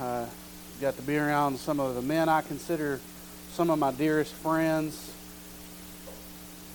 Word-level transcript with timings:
Uh, 0.00 0.26
got 0.78 0.94
to 0.94 1.02
be 1.02 1.16
around 1.16 1.58
some 1.58 1.80
of 1.80 1.94
the 1.94 2.02
men 2.02 2.28
I 2.28 2.42
consider 2.42 3.00
some 3.52 3.70
of 3.70 3.78
my 3.78 3.92
dearest 3.92 4.34
friends. 4.34 5.10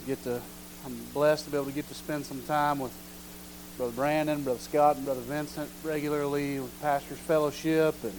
Get 0.08 0.24
to, 0.24 0.42
I'm 0.84 0.98
blessed 1.14 1.46
to 1.46 1.52
be 1.52 1.58
able 1.58 1.68
to 1.68 1.72
get 1.72 1.88
to 1.90 1.94
spend 1.94 2.26
some 2.26 2.42
time 2.44 2.80
with 2.80 2.92
Brother 3.78 3.92
Brandon, 3.92 4.42
Brother 4.42 4.60
Scott, 4.60 4.96
and 4.96 5.06
Brother 5.06 5.22
Vincent 5.22 5.70
regularly 5.84 6.60
with 6.60 6.82
Pastors 6.82 7.20
Fellowship, 7.20 7.96
and, 8.04 8.14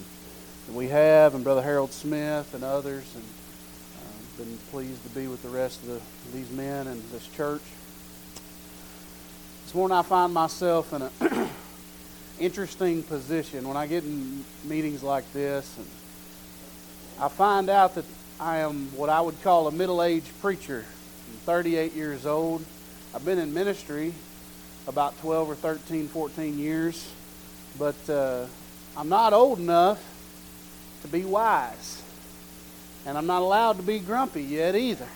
we 0.73 0.86
have, 0.86 1.34
and 1.34 1.43
Brother 1.43 1.62
Harold 1.62 1.93
Smith 1.93 2.55
and 2.55 2.62
others, 2.62 3.05
and 3.16 3.25
uh, 3.25 4.45
been 4.45 4.57
pleased 4.71 5.03
to 5.03 5.09
be 5.09 5.27
with 5.27 5.43
the 5.43 5.48
rest 5.48 5.82
of 5.82 5.89
the, 5.89 6.00
these 6.32 6.50
men 6.53 6.87
and 6.87 7.03
this 7.11 7.27
church. 7.27 7.62
This 9.64 9.75
morning 9.75 9.98
I 9.98 10.03
find 10.03 10.32
myself 10.32 10.93
in 10.93 11.03
an 11.03 11.50
interesting 12.43 13.04
position 13.04 13.68
when 13.68 13.77
I 13.77 13.86
get 13.86 14.02
in 14.02 14.45
meetings 14.64 15.02
like 15.02 15.30
this, 15.32 15.76
and 15.79 15.86
I 17.21 17.29
find 17.29 17.71
out 17.71 17.94
that 17.94 18.04
I 18.40 18.58
am 18.58 18.89
what 18.96 19.08
I 19.08 19.21
would 19.21 19.40
call 19.43 19.68
a 19.68 19.71
middle-aged 19.71 20.40
preacher. 20.40 20.84
I'm 21.31 21.36
38 21.46 21.93
years 21.93 22.26
old. 22.26 22.64
I've 23.14 23.25
been 23.25 23.39
in 23.39 23.54
ministry 23.54 24.12
about 24.89 25.18
12 25.20 25.50
or 25.50 25.54
13, 25.54 26.08
14 26.08 26.58
years, 26.58 27.12
but 27.79 28.11
uh, 28.11 28.46
I'm 28.96 29.09
not 29.09 29.32
old 29.32 29.61
enough 29.61 30.03
to 31.03 31.09
be 31.09 31.25
wise. 31.25 32.03
And 33.06 33.17
I'm 33.17 33.27
not 33.27 33.42
allowed 33.42 33.77
to 33.77 33.83
be 33.83 34.00
grumpy 34.00 34.42
yet 34.42 34.75
either. 34.75 35.09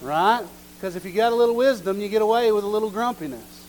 Right? 0.00 0.44
Because 0.76 0.94
if 0.94 1.04
you 1.04 1.12
got 1.12 1.32
a 1.32 1.34
little 1.34 1.56
wisdom, 1.56 2.00
you 2.00 2.08
get 2.08 2.22
away 2.22 2.52
with 2.52 2.62
a 2.62 2.68
little 2.68 2.90
grumpiness. 2.90 3.59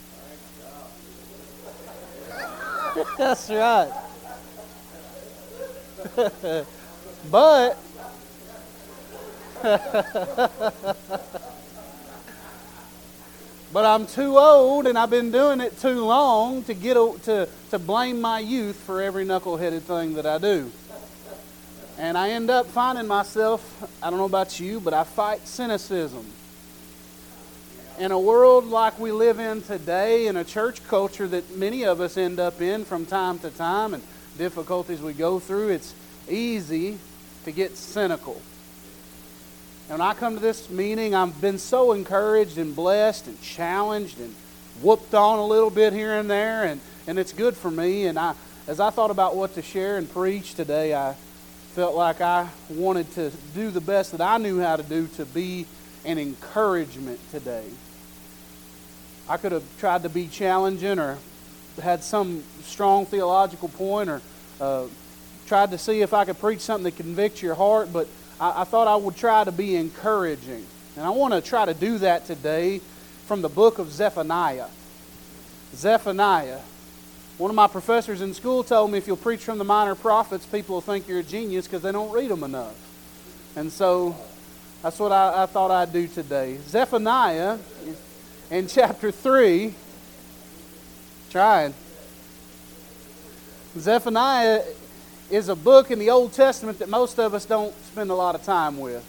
That's 3.18 3.50
right. 3.50 3.92
but 7.32 7.78
but 13.72 13.86
I'm 13.86 14.08
too 14.08 14.38
old 14.40 14.88
and 14.88 14.98
I've 14.98 15.12
been 15.12 15.32
doing 15.32 15.62
it 15.62 15.80
too 15.80 16.04
long 16.04 16.64
to 16.64 16.74
get 16.74 16.96
to, 16.96 17.48
to 17.70 17.80
blame 17.80 18.20
my 18.20 18.40
youth 18.40 18.76
for 18.78 19.02
every 19.02 19.24
knuckleheaded 19.26 19.82
thing 19.82 20.16
that 20.16 20.26
I 20.26 20.40
do. 20.40 20.72
And 22.00 22.18
I 22.18 22.32
end 22.32 22.50
up 22.50 22.66
finding 22.68 23.06
myself, 23.08 23.62
I 24.02 24.10
don't 24.10 24.18
know 24.18 24.26
about 24.26 24.60
you, 24.60 24.80
but 24.80 24.96
I 24.96 25.04
fight 25.04 25.48
cynicism. 25.48 26.26
In 28.00 28.12
a 28.12 28.20
world 28.20 28.66
like 28.66 28.98
we 29.00 29.12
live 29.12 29.40
in 29.40 29.62
today, 29.62 30.28
in 30.28 30.38
a 30.38 30.44
church 30.44 30.84
culture 30.88 31.28
that 31.28 31.58
many 31.58 31.84
of 31.84 32.00
us 32.00 32.18
end 32.18 32.40
up 32.40 32.62
in 32.62 32.86
from 32.86 33.06
time 33.06 33.38
to 33.40 33.50
time, 33.50 33.94
and 33.94 34.02
difficulties 34.38 35.02
we 35.02 35.14
go 35.14 35.40
through, 35.40 35.70
it's 35.70 35.94
easy 36.30 36.98
to 37.44 37.52
get 37.52 37.78
cynical. 37.78 38.42
And 39.90 40.00
when 40.00 40.08
I 40.08 40.14
come 40.14 40.36
to 40.36 40.40
this 40.40 40.70
meeting, 40.70 41.14
I've 41.14 41.40
been 41.42 41.60
so 41.60 41.92
encouraged 41.92 42.58
and 42.58 42.76
blessed 42.76 43.28
and 43.28 43.40
challenged 43.42 44.20
and 44.20 44.34
whooped 44.82 45.14
on 45.14 45.40
a 45.40 45.46
little 45.46 45.70
bit 45.70 45.92
here 45.92 46.14
and 46.14 46.30
there, 46.30 46.64
and, 46.64 46.80
and 47.08 47.20
it's 47.20 47.34
good 47.34 47.58
for 47.58 47.70
me. 47.70 48.06
And 48.06 48.18
I, 48.18 48.34
as 48.68 48.80
I 48.80 48.90
thought 48.90 49.12
about 49.12 49.36
what 49.36 49.54
to 49.56 49.62
share 49.62 49.98
and 49.98 50.10
preach 50.10 50.56
today, 50.56 50.96
I 50.96 51.14
felt 51.74 51.94
like 51.94 52.22
I 52.22 52.50
wanted 52.70 53.12
to 53.16 53.32
do 53.54 53.70
the 53.70 53.82
best 53.82 54.14
that 54.14 54.22
I 54.22 54.38
knew 54.38 54.60
how 54.60 54.78
to 54.78 54.84
do 54.84 55.08
to 55.18 55.26
be 55.26 55.66
an 56.06 56.18
encouragement 56.18 57.20
today. 57.32 57.66
I 59.30 59.38
could 59.38 59.52
have 59.52 59.64
tried 59.80 60.04
to 60.04 60.10
be 60.10 60.28
challenging 60.28 61.00
or 61.00 61.18
had 61.82 62.04
some 62.04 62.44
strong 62.64 63.06
theological 63.06 63.70
point 63.70 64.10
or 64.10 64.22
uh, 64.60 64.86
tried 65.48 65.72
to 65.72 65.78
see 65.78 66.02
if 66.02 66.14
I 66.14 66.26
could 66.26 66.40
preach 66.40 66.60
something 66.60 66.84
that 66.84 66.98
convicts 66.98 67.42
your 67.42 67.56
heart, 67.56 67.94
but 67.94 68.08
I, 68.40 68.62
I 68.62 68.64
thought 68.64 68.88
I 68.88 68.96
would 68.96 69.16
try 69.16 69.44
to 69.44 69.52
be 69.52 69.76
encouraging. 69.76 70.66
And 70.96 71.06
I 71.06 71.10
want 71.10 71.34
to 71.34 71.42
try 71.42 71.66
to 71.66 71.74
do 71.74 71.98
that 72.00 72.26
today 72.26 72.80
from 73.26 73.42
the 73.42 73.50
book 73.50 73.80
of 73.80 73.92
Zephaniah. 73.92 74.68
Zephaniah. 75.74 76.60
One 77.38 77.50
of 77.50 77.56
my 77.56 77.68
professors 77.68 78.22
in 78.22 78.34
school 78.34 78.64
told 78.64 78.92
me 78.92 78.98
if 78.98 79.08
you'll 79.08 79.18
preach 79.18 79.44
from 79.44 79.58
the 79.58 79.64
minor 79.64 79.96
prophets, 79.96 80.46
people 80.46 80.76
will 80.76 80.82
think 80.82 81.08
you're 81.08 81.20
a 81.20 81.24
genius 81.24 81.66
because 81.66 81.82
they 81.82 81.92
don't 81.92 82.12
read 82.12 82.30
them 82.30 82.44
enough. 82.44 82.76
And 83.56 83.72
so 83.72 84.16
that's 84.82 84.98
what 84.98 85.12
I, 85.12 85.44
I 85.44 85.46
thought 85.46 85.70
I'd 85.70 85.94
do 85.94 86.08
today. 86.08 86.58
Zephaniah 86.68 87.58
in 88.50 88.68
chapter 88.68 89.12
3. 89.12 89.74
Trying. 91.30 91.74
Zephaniah 93.78 94.64
is 95.30 95.48
a 95.48 95.56
book 95.56 95.92
in 95.92 96.00
the 96.00 96.10
Old 96.10 96.34
Testament 96.34 96.80
that 96.80 96.90
most 96.90 97.20
of 97.20 97.34
us 97.34 97.46
don't 97.46 97.74
spend 97.86 98.10
a 98.10 98.16
lot 98.16 98.36
of 98.36 98.44
time 98.44 98.80
with. 98.80 99.06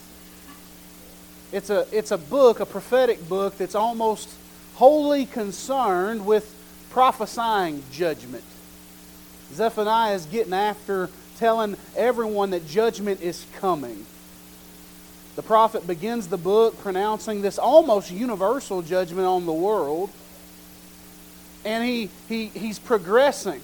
It's 1.51 1.69
a, 1.69 1.87
it's 1.91 2.13
a 2.13 2.19
book, 2.19 2.61
a 2.61 2.67
prophetic 2.67 3.29
book, 3.29 3.59
that's 3.59 3.75
almost 3.75 4.29
wholly 4.75 5.27
concerned 5.27 6.25
with 6.25 6.55
prophesying 6.91 7.83
judgment. 7.91 8.45
Zephaniah 9.53 10.15
is 10.15 10.27
getting 10.27 10.53
after 10.53 11.11
telling 11.39 11.77
everyone 11.97 12.51
that 12.51 12.67
judgment 12.67 13.21
is 13.21 13.45
coming. 13.59 14.07
The 15.35 15.43
prophet 15.43 15.87
begins 15.87 16.29
the 16.29 16.37
book 16.37 16.79
pronouncing 16.83 17.41
this 17.41 17.59
almost 17.59 18.11
universal 18.11 18.83
judgment 18.83 19.27
on 19.27 19.47
the 19.47 19.53
world. 19.53 20.11
And 21.65 21.85
he, 21.85 22.11
he, 22.29 22.47
he's 22.49 22.79
progressing. 22.79 23.61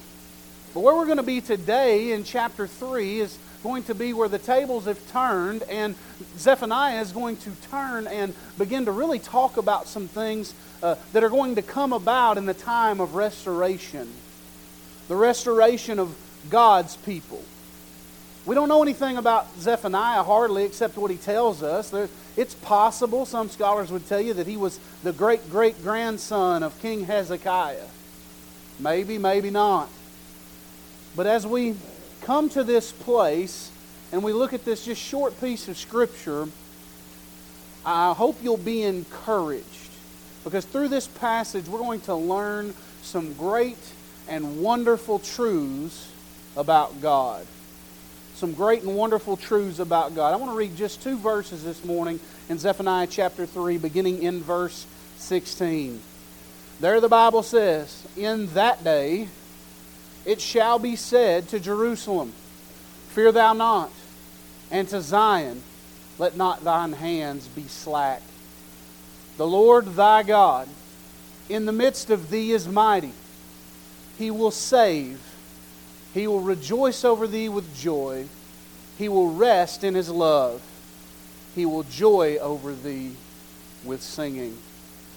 But 0.73 0.79
where 0.81 0.95
we're 0.95 1.05
going 1.05 1.17
to 1.17 1.23
be 1.23 1.41
today 1.41 2.11
in 2.11 2.23
chapter 2.23 2.65
3 2.65 3.19
is 3.19 3.37
going 3.61 3.83
to 3.83 3.95
be 3.95 4.13
where 4.13 4.29
the 4.29 4.39
tables 4.39 4.85
have 4.85 5.11
turned, 5.11 5.63
and 5.63 5.95
Zephaniah 6.37 7.01
is 7.01 7.11
going 7.11 7.37
to 7.37 7.51
turn 7.69 8.07
and 8.07 8.33
begin 8.57 8.85
to 8.85 8.91
really 8.91 9.19
talk 9.19 9.57
about 9.57 9.87
some 9.87 10.07
things 10.07 10.53
uh, 10.81 10.95
that 11.13 11.23
are 11.23 11.29
going 11.29 11.55
to 11.55 11.61
come 11.61 11.91
about 11.91 12.37
in 12.37 12.45
the 12.45 12.53
time 12.53 13.01
of 13.01 13.15
restoration. 13.15 14.07
The 15.07 15.15
restoration 15.15 15.99
of 15.99 16.15
God's 16.49 16.95
people. 16.97 17.43
We 18.49 18.55
don't 18.55 18.67
know 18.67 18.81
anything 18.81 19.17
about 19.17 19.45
Zephaniah 19.59 20.23
hardly 20.23 20.63
except 20.63 20.97
what 20.97 21.11
he 21.11 21.17
tells 21.17 21.61
us. 21.61 21.93
It's 22.35 22.55
possible, 22.55 23.27
some 23.27 23.47
scholars 23.47 23.91
would 23.91 24.07
tell 24.07 24.19
you, 24.19 24.33
that 24.33 24.47
he 24.47 24.57
was 24.57 24.79
the 25.03 25.13
great 25.13 25.51
great 25.51 25.79
grandson 25.83 26.63
of 26.63 26.81
King 26.81 27.05
Hezekiah. 27.05 27.85
Maybe, 28.79 29.19
maybe 29.19 29.51
not. 29.51 29.87
But 31.15 31.27
as 31.27 31.45
we 31.45 31.75
come 32.21 32.49
to 32.49 32.63
this 32.63 32.91
place 32.91 33.69
and 34.11 34.23
we 34.23 34.33
look 34.33 34.51
at 34.51 34.65
this 34.65 34.83
just 34.83 34.99
short 34.99 35.39
piece 35.39 35.67
of 35.67 35.77
Scripture, 35.77 36.47
I 37.85 38.13
hope 38.13 38.37
you'll 38.41 38.57
be 38.57 38.81
encouraged. 38.81 39.91
Because 40.43 40.65
through 40.65 40.87
this 40.87 41.05
passage, 41.05 41.67
we're 41.67 41.77
going 41.77 42.01
to 42.01 42.15
learn 42.15 42.73
some 43.03 43.33
great 43.33 43.77
and 44.27 44.59
wonderful 44.59 45.19
truths 45.19 46.11
about 46.57 46.99
God. 46.99 47.45
Some 48.39 48.53
great 48.53 48.83
and 48.83 48.95
wonderful 48.95 49.35
truths 49.35 49.79
about 49.79 50.15
God. 50.15 50.33
I 50.33 50.37
want 50.37 50.53
to 50.53 50.57
read 50.57 50.77
just 50.77 51.03
two 51.03 51.17
verses 51.17 51.61
this 51.61 51.83
morning 51.83 52.21
in 52.47 52.57
Zephaniah 52.57 53.05
chapter 53.05 53.45
3, 53.45 53.77
beginning 53.77 54.23
in 54.23 54.41
verse 54.41 54.87
16. 55.17 56.01
There 56.79 57.01
the 57.01 57.09
Bible 57.09 57.43
says, 57.43 58.07
In 58.15 58.47
that 58.53 58.81
day, 58.81 59.27
it 60.25 60.39
shall 60.39 60.79
be 60.79 60.95
said 60.95 61.49
to 61.49 61.59
Jerusalem, 61.59 62.31
Fear 63.09 63.33
thou 63.33 63.51
not, 63.51 63.91
and 64.71 64.87
to 64.87 65.01
Zion, 65.01 65.61
Let 66.17 66.37
not 66.37 66.63
thine 66.63 66.93
hands 66.93 67.45
be 67.49 67.63
slack. 67.63 68.21
The 69.35 69.47
Lord 69.47 69.97
thy 69.97 70.23
God 70.23 70.69
in 71.49 71.65
the 71.65 71.73
midst 71.73 72.09
of 72.09 72.29
thee 72.29 72.53
is 72.53 72.69
mighty. 72.69 73.11
He 74.17 74.31
will 74.31 74.51
save. 74.51 75.28
He 76.13 76.27
will 76.27 76.41
rejoice 76.41 77.05
over 77.05 77.27
thee 77.27 77.49
with 77.49 77.75
joy. 77.75 78.25
He 78.97 79.09
will 79.09 79.31
rest 79.31 79.83
in 79.83 79.95
his 79.95 80.09
love. 80.09 80.61
He 81.55 81.65
will 81.65 81.83
joy 81.83 82.37
over 82.37 82.73
thee 82.73 83.15
with 83.83 84.01
singing. 84.01 84.57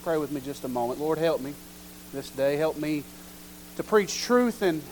Pray 0.02 0.18
with 0.18 0.32
me 0.32 0.40
just 0.40 0.64
a 0.64 0.68
moment. 0.68 1.00
Lord, 1.00 1.18
help 1.18 1.40
me 1.40 1.54
this 2.12 2.28
day. 2.30 2.56
Help 2.56 2.76
me 2.76 3.04
to 3.76 3.82
preach 3.82 4.22
truth 4.22 4.62
and 4.62 4.82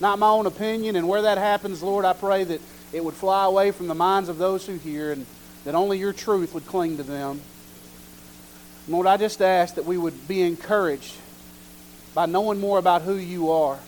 not 0.00 0.18
my 0.18 0.28
own 0.28 0.46
opinion. 0.46 0.96
And 0.96 1.08
where 1.08 1.22
that 1.22 1.38
happens, 1.38 1.82
Lord, 1.82 2.04
I 2.04 2.12
pray 2.12 2.44
that 2.44 2.60
it 2.92 3.04
would 3.04 3.14
fly 3.14 3.44
away 3.44 3.70
from 3.70 3.86
the 3.86 3.94
minds 3.94 4.28
of 4.28 4.38
those 4.38 4.66
who 4.66 4.76
hear 4.76 5.12
and 5.12 5.26
that 5.64 5.74
only 5.74 5.98
your 5.98 6.12
truth 6.12 6.54
would 6.54 6.66
cling 6.66 6.96
to 6.96 7.02
them. 7.02 7.40
Lord, 8.86 9.06
I 9.06 9.16
just 9.16 9.40
ask 9.40 9.76
that 9.76 9.84
we 9.84 9.96
would 9.96 10.28
be 10.28 10.42
encouraged 10.42 11.14
by 12.12 12.26
knowing 12.26 12.60
more 12.60 12.78
about 12.78 13.02
who 13.02 13.14
you 13.14 13.50
are, 13.50 13.78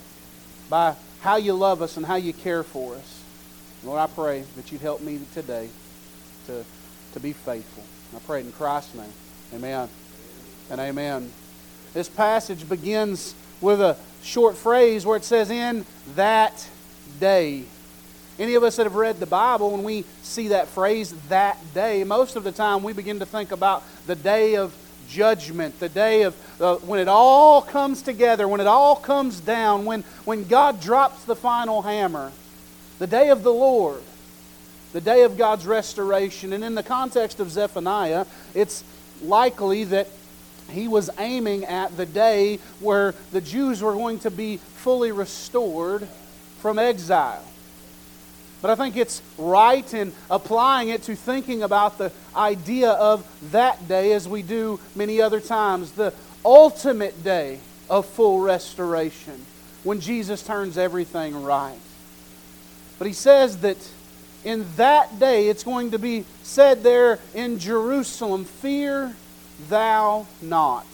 by 0.70 0.96
how 1.26 1.34
you 1.34 1.54
love 1.54 1.82
us 1.82 1.96
and 1.96 2.06
how 2.06 2.14
you 2.14 2.32
care 2.32 2.62
for 2.62 2.94
us. 2.94 3.24
Lord, 3.82 3.98
I 3.98 4.06
pray 4.06 4.44
that 4.54 4.70
you'd 4.70 4.80
help 4.80 5.00
me 5.00 5.18
today 5.34 5.68
to, 6.46 6.64
to 7.14 7.20
be 7.20 7.32
faithful. 7.32 7.82
I 8.14 8.20
pray 8.20 8.42
in 8.42 8.52
Christ's 8.52 8.94
name. 8.94 9.12
Amen. 9.52 9.88
And 10.70 10.80
amen. 10.80 11.32
This 11.94 12.08
passage 12.08 12.68
begins 12.68 13.34
with 13.60 13.80
a 13.80 13.96
short 14.22 14.56
phrase 14.56 15.04
where 15.04 15.16
it 15.16 15.24
says, 15.24 15.50
In 15.50 15.84
that 16.14 16.64
day. 17.18 17.64
Any 18.38 18.54
of 18.54 18.62
us 18.62 18.76
that 18.76 18.84
have 18.84 18.94
read 18.94 19.18
the 19.18 19.26
Bible, 19.26 19.72
when 19.72 19.82
we 19.82 20.04
see 20.22 20.48
that 20.48 20.68
phrase, 20.68 21.12
that 21.28 21.58
day, 21.74 22.04
most 22.04 22.36
of 22.36 22.44
the 22.44 22.52
time 22.52 22.84
we 22.84 22.92
begin 22.92 23.18
to 23.18 23.26
think 23.26 23.50
about 23.50 23.82
the 24.06 24.14
day 24.14 24.54
of 24.54 24.72
judgment, 25.08 25.78
the 25.80 25.88
day 25.88 26.22
of 26.22 26.34
uh, 26.60 26.76
when 26.76 27.00
it 27.00 27.08
all 27.08 27.62
comes 27.62 28.02
together, 28.02 28.48
when 28.48 28.60
it 28.60 28.66
all 28.66 28.96
comes 28.96 29.40
down, 29.40 29.84
when, 29.84 30.02
when 30.24 30.44
God 30.44 30.80
drops 30.80 31.24
the 31.24 31.36
final 31.36 31.82
hammer, 31.82 32.32
the 32.98 33.06
day 33.06 33.28
of 33.28 33.42
the 33.42 33.52
Lord, 33.52 34.02
the 34.92 35.00
day 35.00 35.22
of 35.22 35.36
God's 35.36 35.66
restoration. 35.66 36.52
And 36.52 36.64
in 36.64 36.74
the 36.74 36.82
context 36.82 37.40
of 37.40 37.50
Zephaniah, 37.50 38.24
it's 38.54 38.84
likely 39.22 39.84
that 39.84 40.08
he 40.70 40.88
was 40.88 41.10
aiming 41.18 41.64
at 41.64 41.96
the 41.96 42.06
day 42.06 42.58
where 42.80 43.14
the 43.32 43.40
Jews 43.40 43.82
were 43.82 43.92
going 43.92 44.18
to 44.20 44.30
be 44.30 44.56
fully 44.56 45.12
restored 45.12 46.08
from 46.60 46.78
exile. 46.78 47.44
But 48.66 48.80
I 48.80 48.84
think 48.84 48.96
it's 48.96 49.22
right 49.38 49.94
in 49.94 50.12
applying 50.28 50.88
it 50.88 51.04
to 51.04 51.14
thinking 51.14 51.62
about 51.62 51.98
the 51.98 52.10
idea 52.34 52.90
of 52.90 53.24
that 53.52 53.86
day 53.86 54.12
as 54.12 54.28
we 54.28 54.42
do 54.42 54.80
many 54.96 55.20
other 55.20 55.38
times, 55.38 55.92
the 55.92 56.12
ultimate 56.44 57.22
day 57.22 57.60
of 57.88 58.06
full 58.06 58.40
restoration, 58.40 59.46
when 59.84 60.00
Jesus 60.00 60.42
turns 60.42 60.76
everything 60.76 61.44
right. 61.44 61.78
But 62.98 63.06
he 63.06 63.12
says 63.12 63.58
that 63.58 63.76
in 64.42 64.66
that 64.74 65.20
day 65.20 65.48
it's 65.48 65.62
going 65.62 65.92
to 65.92 65.98
be 66.00 66.24
said 66.42 66.82
there 66.82 67.20
in 67.34 67.60
Jerusalem, 67.60 68.44
Fear 68.44 69.14
thou 69.68 70.26
not. 70.42 70.86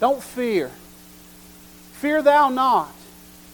Don't 0.00 0.22
fear. 0.22 0.70
Fear 1.92 2.22
thou 2.22 2.48
not. 2.48 2.94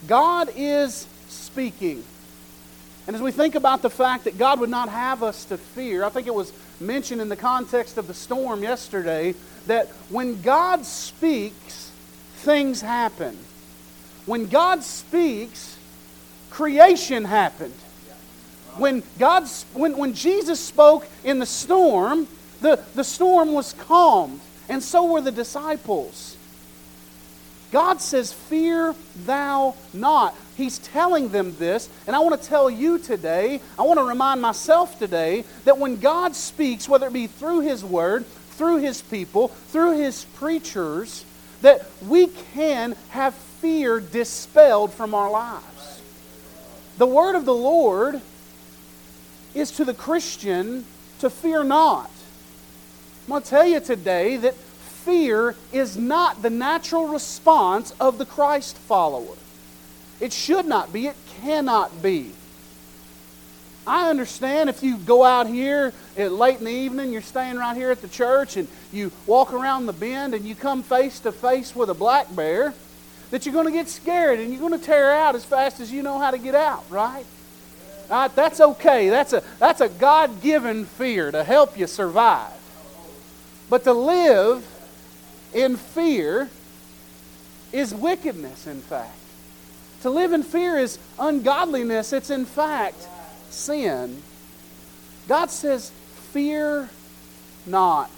God 0.06 0.48
is 0.54 1.08
speaking. 1.26 2.04
And 3.06 3.14
as 3.14 3.20
we 3.20 3.32
think 3.32 3.54
about 3.54 3.82
the 3.82 3.90
fact 3.90 4.24
that 4.24 4.38
God 4.38 4.60
would 4.60 4.70
not 4.70 4.88
have 4.88 5.22
us 5.22 5.44
to 5.46 5.58
fear, 5.58 6.04
I 6.04 6.08
think 6.08 6.26
it 6.26 6.34
was 6.34 6.52
mentioned 6.80 7.20
in 7.20 7.28
the 7.28 7.36
context 7.36 7.98
of 7.98 8.06
the 8.06 8.14
storm 8.14 8.62
yesterday 8.62 9.34
that 9.66 9.88
when 10.08 10.40
God 10.40 10.86
speaks, 10.86 11.90
things 12.36 12.80
happen. 12.80 13.38
When 14.26 14.46
God 14.46 14.82
speaks, 14.82 15.78
creation 16.50 17.24
happened. 17.24 17.74
When, 18.76 19.02
God, 19.18 19.46
when, 19.74 19.96
when 19.96 20.14
Jesus 20.14 20.58
spoke 20.58 21.06
in 21.22 21.38
the 21.38 21.46
storm, 21.46 22.26
the, 22.60 22.82
the 22.94 23.04
storm 23.04 23.52
was 23.52 23.74
calmed, 23.74 24.40
and 24.68 24.82
so 24.82 25.12
were 25.12 25.20
the 25.20 25.30
disciples. 25.30 26.36
God 27.70 28.00
says, 28.00 28.32
Fear 28.32 28.94
thou 29.16 29.74
not. 29.92 30.34
He's 30.56 30.78
telling 30.78 31.30
them 31.30 31.56
this, 31.58 31.88
and 32.06 32.14
I 32.14 32.20
want 32.20 32.40
to 32.40 32.48
tell 32.48 32.70
you 32.70 32.98
today, 32.98 33.60
I 33.78 33.82
want 33.82 33.98
to 33.98 34.04
remind 34.04 34.40
myself 34.40 34.98
today 34.98 35.44
that 35.64 35.78
when 35.78 35.96
God 35.98 36.36
speaks, 36.36 36.88
whether 36.88 37.08
it 37.08 37.12
be 37.12 37.26
through 37.26 37.60
His 37.60 37.84
Word, 37.84 38.24
through 38.52 38.78
His 38.78 39.02
people, 39.02 39.48
through 39.48 39.98
His 39.98 40.24
preachers, 40.36 41.24
that 41.62 41.86
we 42.06 42.28
can 42.54 42.94
have 43.10 43.34
fear 43.34 43.98
dispelled 43.98 44.92
from 44.92 45.14
our 45.14 45.30
lives. 45.30 46.02
The 46.98 47.06
Word 47.06 47.34
of 47.34 47.44
the 47.44 47.54
Lord 47.54 48.20
is 49.54 49.72
to 49.72 49.84
the 49.84 49.94
Christian 49.94 50.84
to 51.18 51.30
fear 51.30 51.64
not. 51.64 52.10
I'm 53.24 53.30
going 53.30 53.42
to 53.42 53.48
tell 53.48 53.66
you 53.66 53.80
today 53.80 54.36
that 54.36 54.54
fear 54.54 55.56
is 55.72 55.96
not 55.96 56.42
the 56.42 56.50
natural 56.50 57.08
response 57.08 57.92
of 57.98 58.18
the 58.18 58.26
Christ 58.26 58.76
follower. 58.76 59.36
It 60.20 60.32
should 60.32 60.66
not 60.66 60.92
be, 60.92 61.06
it 61.08 61.16
cannot 61.40 62.02
be. 62.02 62.32
I 63.86 64.08
understand 64.08 64.70
if 64.70 64.82
you 64.82 64.96
go 64.96 65.24
out 65.24 65.46
here 65.46 65.92
late 66.16 66.58
in 66.58 66.64
the 66.64 66.70
evening, 66.70 67.12
you're 67.12 67.20
staying 67.20 67.56
right 67.56 67.76
here 67.76 67.90
at 67.90 68.00
the 68.00 68.08
church, 68.08 68.56
and 68.56 68.66
you 68.92 69.12
walk 69.26 69.52
around 69.52 69.86
the 69.86 69.92
bend 69.92 70.34
and 70.34 70.44
you 70.44 70.54
come 70.54 70.82
face 70.82 71.20
to 71.20 71.32
face 71.32 71.76
with 71.76 71.90
a 71.90 71.94
black 71.94 72.34
bear, 72.34 72.72
that 73.30 73.44
you're 73.44 73.52
going 73.52 73.66
to 73.66 73.72
get 73.72 73.88
scared 73.88 74.38
and 74.38 74.50
you're 74.50 74.60
going 74.60 74.78
to 74.78 74.84
tear 74.84 75.12
out 75.12 75.34
as 75.34 75.44
fast 75.44 75.80
as 75.80 75.92
you 75.92 76.02
know 76.02 76.18
how 76.18 76.30
to 76.30 76.38
get 76.38 76.54
out, 76.54 76.84
right? 76.88 77.26
that's 78.08 78.60
okay. 78.60 79.08
That's 79.08 79.32
a, 79.32 79.42
that's 79.58 79.80
a 79.80 79.88
God 79.88 80.42
given 80.42 80.84
fear 80.84 81.30
to 81.30 81.42
help 81.42 81.78
you 81.78 81.86
survive. 81.86 82.52
But 83.68 83.84
to 83.84 83.92
live 83.92 84.66
in 85.52 85.76
fear 85.76 86.48
is 87.72 87.94
wickedness, 87.94 88.66
in 88.66 88.80
fact. 88.80 89.18
To 90.04 90.10
live 90.10 90.34
in 90.34 90.42
fear 90.42 90.76
is 90.76 90.98
ungodliness. 91.18 92.12
It's, 92.12 92.28
in 92.28 92.44
fact, 92.44 93.08
sin. 93.48 94.22
God 95.28 95.50
says, 95.50 95.92
Fear 96.30 96.90
not. 97.64 98.10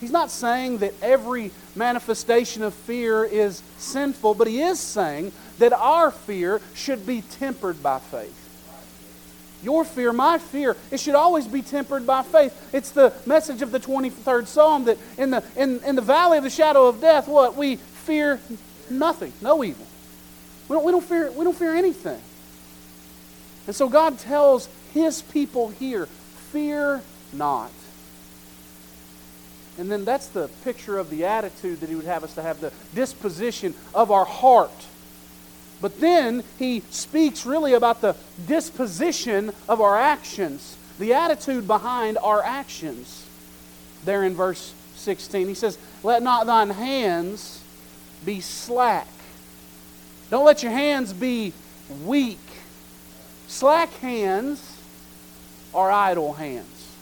He's 0.00 0.12
not 0.12 0.30
saying 0.30 0.78
that 0.78 0.94
every 1.02 1.50
manifestation 1.74 2.62
of 2.62 2.74
fear 2.74 3.24
is 3.24 3.60
sinful, 3.78 4.34
but 4.34 4.46
He 4.46 4.62
is 4.62 4.78
saying 4.78 5.32
that 5.58 5.72
our 5.72 6.12
fear 6.12 6.60
should 6.74 7.04
be 7.04 7.22
tempered 7.22 7.82
by 7.82 7.98
faith. 7.98 8.36
Your 9.64 9.84
fear, 9.84 10.12
my 10.12 10.38
fear, 10.38 10.76
it 10.92 11.00
should 11.00 11.16
always 11.16 11.48
be 11.48 11.60
tempered 11.60 12.06
by 12.06 12.22
faith. 12.22 12.70
It's 12.72 12.92
the 12.92 13.12
message 13.26 13.62
of 13.62 13.72
the 13.72 13.80
23rd 13.80 14.46
Psalm 14.46 14.84
that 14.84 14.98
in 15.18 15.30
the, 15.30 15.42
in, 15.56 15.82
in 15.82 15.96
the 15.96 16.02
valley 16.02 16.38
of 16.38 16.44
the 16.44 16.50
shadow 16.50 16.86
of 16.86 17.00
death, 17.00 17.26
what? 17.26 17.56
We 17.56 17.74
fear 17.74 18.38
nothing, 18.88 19.32
no 19.40 19.64
evil. 19.64 19.88
We 20.70 20.76
don't, 20.76 20.84
we 20.86 20.92
don't, 20.92 21.04
fear, 21.04 21.30
we 21.32 21.44
don't 21.44 21.56
fear 21.56 21.76
anything. 21.76 22.20
And 23.66 23.76
so 23.76 23.90
God 23.90 24.18
tells 24.18 24.70
his 24.94 25.20
people 25.20 25.68
here, 25.68 26.06
fear 26.06 27.02
not. 27.34 27.70
And 29.76 29.92
then 29.92 30.06
that's 30.06 30.28
the 30.28 30.48
picture 30.64 30.96
of 30.96 31.10
the 31.10 31.26
attitude 31.26 31.80
that 31.80 31.90
he 31.90 31.94
would 31.94 32.06
have 32.06 32.24
us 32.24 32.34
to 32.36 32.42
have, 32.42 32.60
the 32.62 32.72
disposition 32.94 33.74
of 33.94 34.10
our 34.10 34.24
heart 34.24 34.86
but 35.80 36.00
then 36.00 36.44
he 36.58 36.82
speaks 36.90 37.46
really 37.46 37.72
about 37.72 38.00
the 38.00 38.14
disposition 38.46 39.52
of 39.68 39.80
our 39.80 39.98
actions, 39.98 40.76
the 40.98 41.14
attitude 41.14 41.66
behind 41.66 42.18
our 42.18 42.42
actions. 42.42 43.26
There 44.04 44.24
in 44.24 44.34
verse 44.34 44.74
16, 44.96 45.48
he 45.48 45.54
says, 45.54 45.78
Let 46.02 46.22
not 46.22 46.46
thine 46.46 46.70
hands 46.70 47.62
be 48.24 48.40
slack. 48.40 49.08
Don't 50.30 50.44
let 50.44 50.62
your 50.62 50.72
hands 50.72 51.12
be 51.12 51.52
weak. 52.04 52.38
Slack 53.48 53.90
hands 53.94 54.80
are 55.74 55.90
idle 55.90 56.34
hands. 56.34 56.96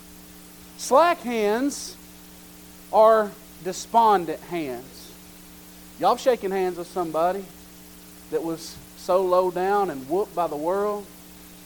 Slack 0.79 1.19
hands 1.21 1.97
are 2.93 3.31
despondent 3.65 4.41
hands. 4.41 5.13
Y'all 6.01 6.17
shaking 6.17 6.51
hands 6.51 6.79
with 6.79 6.87
somebody 6.87 7.45
that 8.31 8.43
was 8.43 8.77
so 8.97 9.23
low 9.23 9.51
down 9.51 9.91
and 9.91 10.09
whooped 10.09 10.35
by 10.35 10.47
the 10.47 10.57
world, 10.57 11.05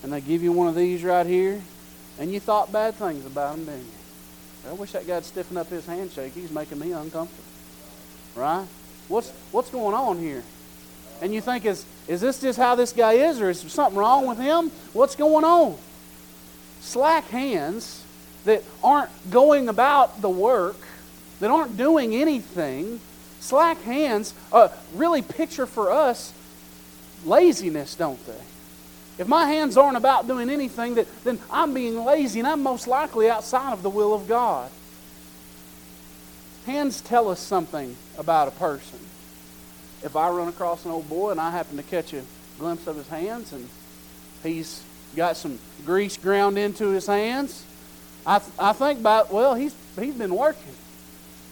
and 0.02 0.12
they 0.12 0.20
give 0.20 0.42
you 0.42 0.50
one 0.50 0.66
of 0.66 0.74
these 0.74 1.04
right 1.04 1.26
here, 1.26 1.60
and 2.18 2.32
you 2.32 2.40
thought 2.40 2.72
bad 2.72 2.94
things 2.94 3.24
about 3.24 3.56
him, 3.56 3.64
didn't 3.66 3.80
you? 3.80 4.70
I 4.70 4.72
wish 4.72 4.92
that 4.92 5.06
guy'd 5.06 5.24
stiffen 5.24 5.56
up 5.56 5.68
his 5.68 5.86
handshake. 5.86 6.32
He's 6.34 6.50
making 6.50 6.78
me 6.78 6.92
uncomfortable. 6.92 7.44
Right? 8.34 8.66
What's, 9.08 9.30
what's 9.50 9.70
going 9.70 9.94
on 9.94 10.18
here? 10.18 10.42
And 11.22 11.32
you 11.32 11.40
think, 11.40 11.64
is, 11.64 11.86
is 12.08 12.20
this 12.20 12.40
just 12.40 12.58
how 12.58 12.74
this 12.74 12.92
guy 12.92 13.12
is, 13.12 13.40
or 13.40 13.48
is 13.48 13.60
something 13.60 13.96
wrong 13.96 14.26
with 14.26 14.38
him? 14.38 14.70
What's 14.92 15.14
going 15.14 15.44
on? 15.44 15.78
Slack 16.80 17.28
hands 17.28 18.04
that 18.44 18.64
aren't 18.82 19.08
going 19.30 19.68
about 19.68 20.20
the 20.20 20.28
work, 20.28 20.76
that 21.38 21.48
aren't 21.48 21.76
doing 21.76 22.12
anything, 22.16 22.98
slack 23.38 23.80
hands 23.82 24.34
uh, 24.52 24.68
really 24.94 25.22
picture 25.22 25.64
for 25.64 25.92
us 25.92 26.32
laziness, 27.24 27.94
don't 27.94 28.24
they? 28.26 28.42
If 29.18 29.28
my 29.28 29.46
hands 29.46 29.76
aren't 29.76 29.96
about 29.96 30.26
doing 30.26 30.50
anything, 30.50 30.96
that, 30.96 31.06
then 31.22 31.38
I'm 31.52 31.72
being 31.72 32.04
lazy 32.04 32.40
and 32.40 32.48
I'm 32.48 32.64
most 32.64 32.88
likely 32.88 33.30
outside 33.30 33.72
of 33.72 33.84
the 33.84 33.90
will 33.90 34.12
of 34.12 34.26
God. 34.26 34.68
Hands 36.66 37.00
tell 37.00 37.28
us 37.28 37.38
something 37.38 37.96
about 38.18 38.48
a 38.48 38.52
person. 38.52 38.98
If 40.04 40.16
I 40.16 40.28
run 40.30 40.48
across 40.48 40.84
an 40.84 40.90
old 40.90 41.08
boy 41.08 41.30
and 41.30 41.40
I 41.40 41.50
happen 41.50 41.76
to 41.76 41.82
catch 41.82 42.12
a 42.12 42.22
glimpse 42.58 42.86
of 42.86 42.96
his 42.96 43.08
hands 43.08 43.52
and 43.52 43.68
he's 44.42 44.82
got 45.14 45.36
some 45.36 45.58
grease 45.84 46.16
ground 46.16 46.58
into 46.58 46.88
his 46.88 47.06
hands, 47.06 47.64
I, 48.26 48.38
th- 48.38 48.52
I 48.58 48.72
think 48.72 49.00
about, 49.00 49.32
well, 49.32 49.54
he's, 49.54 49.74
he's 49.98 50.14
been 50.14 50.34
working 50.34 50.74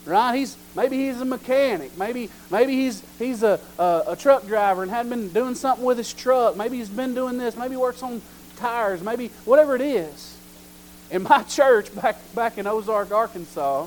right? 0.05 0.37
He's 0.37 0.57
maybe 0.75 0.97
he's 0.97 1.21
a 1.21 1.25
mechanic. 1.25 1.97
Maybe 1.97 2.31
maybe 2.51 2.75
he's 2.75 3.03
he's 3.19 3.43
a, 3.43 3.61
a, 3.79 4.03
a 4.09 4.17
truck 4.17 4.47
driver 4.47 4.83
and 4.83 4.91
had 4.91 5.09
been 5.09 5.29
doing 5.29 5.55
something 5.55 5.85
with 5.85 5.99
his 5.99 6.13
truck. 6.13 6.57
Maybe 6.57 6.79
he's 6.79 6.89
been 6.89 7.15
doing 7.15 7.39
this. 7.39 7.57
Maybe 7.57 7.73
he 7.73 7.77
works 7.77 8.03
on 8.03 8.21
tires. 8.57 9.03
Maybe 9.03 9.29
whatever 9.45 9.75
it 9.75 9.83
is. 9.83 10.37
In 11.11 11.23
my 11.23 11.43
church 11.49 11.95
back 11.95 12.17
back 12.35 12.59
in 12.59 12.67
Ozark, 12.67 13.13
Arkansas, 13.13 13.87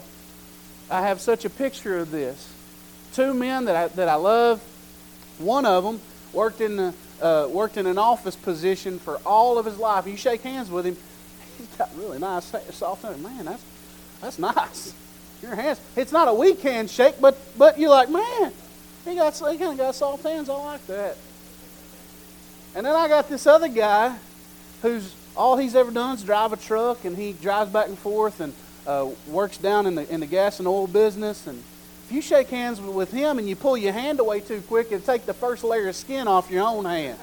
I 0.89 1.01
have 1.01 1.21
such 1.21 1.45
a 1.45 1.49
picture 1.49 1.99
of 1.99 2.11
this. 2.11 2.51
Two 3.13 3.33
men 3.33 3.65
that 3.65 3.75
I, 3.75 3.87
that 3.89 4.09
I 4.09 4.15
love. 4.15 4.61
One 5.37 5.65
of 5.65 5.83
them 5.83 6.01
worked 6.33 6.61
in 6.61 6.75
the 6.75 6.93
uh, 7.21 7.47
worked 7.49 7.77
in 7.77 7.87
an 7.87 7.97
office 7.97 8.35
position 8.35 8.99
for 8.99 9.17
all 9.25 9.57
of 9.57 9.65
his 9.65 9.77
life. 9.77 10.05
You 10.05 10.17
shake 10.17 10.41
hands 10.41 10.69
with 10.69 10.85
him, 10.85 10.97
he's 11.57 11.67
got 11.77 11.89
really 11.97 12.19
nice, 12.19 12.53
soft 12.71 13.03
hands. 13.03 13.21
Man, 13.21 13.45
that's, 13.45 13.63
that's 14.21 14.39
nice. 14.39 14.93
Your 15.41 15.55
hands. 15.55 15.79
It's 15.95 16.11
not 16.11 16.27
a 16.27 16.33
weak 16.33 16.61
handshake, 16.61 17.15
but, 17.19 17.37
but 17.57 17.79
you're 17.79 17.89
like, 17.89 18.09
man, 18.09 18.53
he, 19.05 19.15
got, 19.15 19.33
he 19.33 19.57
kind 19.57 19.71
of 19.71 19.77
got 19.77 19.95
soft 19.95 20.23
hands. 20.23 20.49
I 20.49 20.55
like 20.55 20.85
that. 20.87 21.17
And 22.75 22.85
then 22.85 22.95
I 22.95 23.07
got 23.07 23.29
this 23.29 23.45
other 23.45 23.67
guy 23.67 24.17
who's 24.81 25.13
all 25.35 25.57
he's 25.57 25.75
ever 25.75 25.91
done 25.91 26.15
is 26.15 26.23
drive 26.23 26.53
a 26.53 26.57
truck, 26.57 27.05
and 27.05 27.17
he 27.17 27.33
drives 27.33 27.71
back 27.71 27.87
and 27.87 27.97
forth 27.97 28.39
and 28.39 28.53
uh, 28.85 29.09
works 29.27 29.57
down 29.57 29.85
in 29.85 29.95
the, 29.95 30.11
in 30.13 30.19
the 30.19 30.25
gas 30.25 30.59
and 30.59 30.67
oil 30.67 30.87
business. 30.87 31.47
And 31.47 31.63
if 32.05 32.11
you 32.11 32.21
shake 32.21 32.49
hands 32.49 32.81
with 32.81 33.11
him 33.11 33.39
and 33.39 33.47
you 33.47 33.55
pull 33.55 33.77
your 33.77 33.93
hand 33.93 34.19
away 34.19 34.41
too 34.41 34.61
quick, 34.67 34.91
it'll 34.91 35.05
take 35.05 35.25
the 35.25 35.33
first 35.33 35.63
layer 35.63 35.87
of 35.87 35.95
skin 35.95 36.27
off 36.27 36.51
your 36.51 36.67
own 36.67 36.85
hand. 36.85 37.17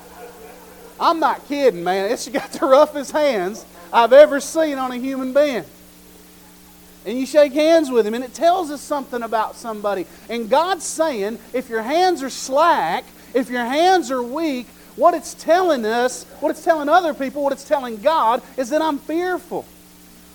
I'm 0.98 1.20
not 1.20 1.46
kidding, 1.48 1.84
man. 1.84 2.10
It's 2.10 2.28
got 2.28 2.52
the 2.52 2.66
roughest 2.66 3.12
hands 3.12 3.64
I've 3.92 4.12
ever 4.12 4.40
seen 4.40 4.78
on 4.78 4.92
a 4.92 4.96
human 4.96 5.32
being. 5.32 5.64
And 7.06 7.18
you 7.18 7.24
shake 7.24 7.54
hands 7.54 7.90
with 7.90 8.06
him, 8.06 8.12
and 8.12 8.22
it 8.22 8.34
tells 8.34 8.70
us 8.70 8.82
something 8.82 9.22
about 9.22 9.56
somebody. 9.56 10.06
And 10.28 10.50
God's 10.50 10.84
saying, 10.84 11.38
if 11.54 11.70
your 11.70 11.82
hands 11.82 12.22
are 12.22 12.28
slack, 12.28 13.04
if 13.32 13.48
your 13.48 13.64
hands 13.64 14.10
are 14.10 14.22
weak, 14.22 14.66
what 14.96 15.14
it's 15.14 15.32
telling 15.34 15.86
us, 15.86 16.24
what 16.40 16.50
it's 16.50 16.62
telling 16.62 16.90
other 16.90 17.14
people, 17.14 17.42
what 17.42 17.54
it's 17.54 17.64
telling 17.64 17.96
God 17.96 18.42
is 18.58 18.68
that 18.70 18.82
I'm 18.82 18.98
fearful. 18.98 19.64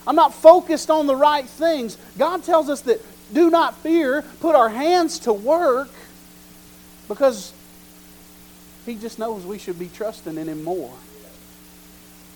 I'm 0.08 0.16
not 0.16 0.34
focused 0.34 0.90
on 0.90 1.06
the 1.06 1.16
right 1.16 1.46
things. 1.46 1.98
God 2.18 2.44
tells 2.44 2.70
us 2.70 2.82
that 2.82 3.00
do 3.34 3.50
not 3.50 3.76
fear, 3.78 4.24
put 4.40 4.56
our 4.56 4.70
hands 4.70 5.20
to 5.20 5.34
work 5.34 5.90
because 7.08 7.54
He 8.86 8.96
just 8.96 9.20
knows 9.20 9.46
we 9.46 9.58
should 9.58 9.80
be 9.80 9.90
trusting 9.90 10.38
in 10.38 10.48
Him 10.48 10.64
more. 10.64 10.94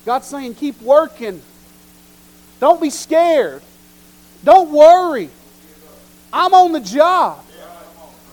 God's 0.05 0.27
saying, 0.27 0.55
keep 0.55 0.81
working. 0.81 1.41
Don't 2.59 2.81
be 2.81 2.89
scared. 2.89 3.61
Don't 4.43 4.71
worry. 4.71 5.29
I'm 6.31 6.53
on 6.53 6.71
the 6.71 6.79
job. 6.79 7.43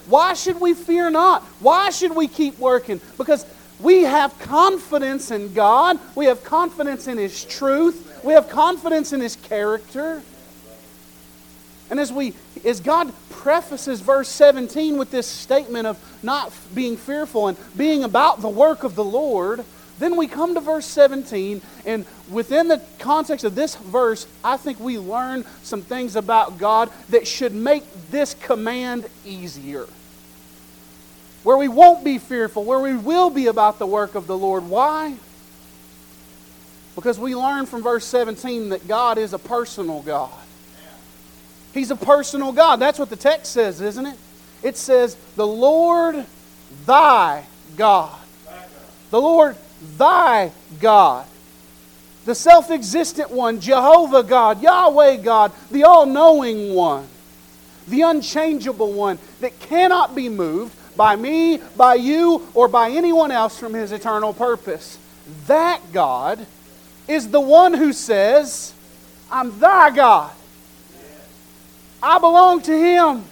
Why 0.07 0.35
should 0.35 0.61
we 0.61 0.75
fear 0.75 1.11
not? 1.11 1.43
Why 1.61 1.91
should 1.91 2.15
we 2.15 2.29
keep 2.29 2.59
working? 2.59 3.01
Because 3.19 3.45
we 3.81 4.03
have 4.03 4.39
confidence 4.39 5.31
in 5.31 5.53
God. 5.53 5.99
We 6.15 6.27
have 6.27 6.45
confidence 6.45 7.09
in 7.09 7.19
His 7.19 7.45
truth. 7.45 8.21
We 8.25 8.33
have 8.33 8.49
confidence 8.49 9.13
in 9.13 9.21
His 9.21 9.37
character. 9.37 10.23
And 11.91 12.01
as 12.01 12.13
we 12.13 12.35
as 12.67 12.81
God 12.81 13.13
prefaces 13.31 14.01
verse 14.01 14.29
17 14.29 14.99
with 14.99 15.11
this 15.11 15.27
statement 15.27 15.87
of 15.87 15.99
not 16.23 16.53
being 16.75 16.97
fearful 16.97 17.49
and 17.49 17.57
being 17.77 18.03
about 18.05 18.43
the 18.43 18.49
work 18.49 18.83
of 18.83 18.97
the 18.97 19.05
Lord, 19.05 19.65
then 19.99 20.17
we 20.17 20.27
come 20.27 20.55
to 20.55 20.61
verse 20.61 20.85
17, 20.85 21.63
and 21.87 22.05
within 22.31 22.69
the 22.69 22.83
context 22.99 23.45
of 23.45 23.55
this 23.55 23.77
verse, 23.77 24.27
I 24.45 24.59
think 24.59 24.79
we 24.79 24.99
learn 24.99 25.45
some 25.63 25.81
things 25.81 26.17
about 26.17 26.59
God 26.59 26.91
that 27.09 27.27
should 27.27 27.55
make 27.55 27.85
this 28.11 28.35
command 28.35 29.07
easier 29.25 29.87
where 31.45 31.57
we 31.57 31.69
won't 31.69 32.05
be 32.05 32.19
fearful, 32.19 32.65
where 32.65 32.81
we 32.81 32.97
will 32.97 33.31
be 33.31 33.47
about 33.47 33.79
the 33.79 33.87
work 33.87 34.17
of 34.17 34.27
the 34.27 34.37
Lord. 34.37 34.69
Why? 34.69 35.15
Because 36.97 37.21
we 37.21 37.37
learn 37.37 37.67
from 37.67 37.85
verse 37.85 38.05
17 38.05 38.71
that 38.71 38.89
God 38.89 39.17
is 39.17 39.33
a 39.33 39.39
personal 39.39 40.03
God. 40.03 40.33
He's 41.77 41.91
a 41.91 41.97
personal 41.97 42.53
God. 42.53 42.77
That's 42.77 42.99
what 42.99 43.11
the 43.11 43.17
text 43.17 43.53
says, 43.53 43.83
isn't 43.83 44.07
it? 44.07 44.17
It 44.63 44.79
says, 44.79 45.17
The 45.37 45.47
Lord 45.47 46.25
thy 46.87 47.45
God. 47.77 48.19
The 49.11 49.21
Lord 49.21 49.57
thy 49.99 50.53
God. 50.81 51.27
The 52.25 52.35
self 52.35 52.71
existent 52.71 53.31
one, 53.31 53.61
Jehovah 53.61 54.23
God, 54.23 54.63
Yahweh 54.63 55.17
God, 55.17 55.53
the 55.71 55.85
all 55.85 56.07
knowing 56.07 56.75
one, 56.75 57.07
the 57.87 58.03
unchangeable 58.03 58.93
one 58.93 59.19
that 59.41 59.61
cannot 59.61 60.15
be 60.15 60.31
moved, 60.31 60.75
by 60.97 61.15
me, 61.15 61.59
by 61.77 61.95
you, 61.95 62.49
or 62.55 62.69
by 62.69 62.91
anyone 62.91 63.31
else 63.31 63.59
from 63.61 63.75
his 63.75 63.93
eternal 63.93 64.33
purpose. 64.33 64.99
That 65.47 65.81
God 65.93 66.47
is 67.07 67.29
the 67.29 67.41
one 67.41 67.75
who 67.75 67.93
says, 67.93 68.73
I'm 69.31 69.61
thy 69.61 69.91
God. 69.91 70.33
I 72.07 72.21
belong 72.21 72.63
to 72.63 72.73
him. 72.73 73.25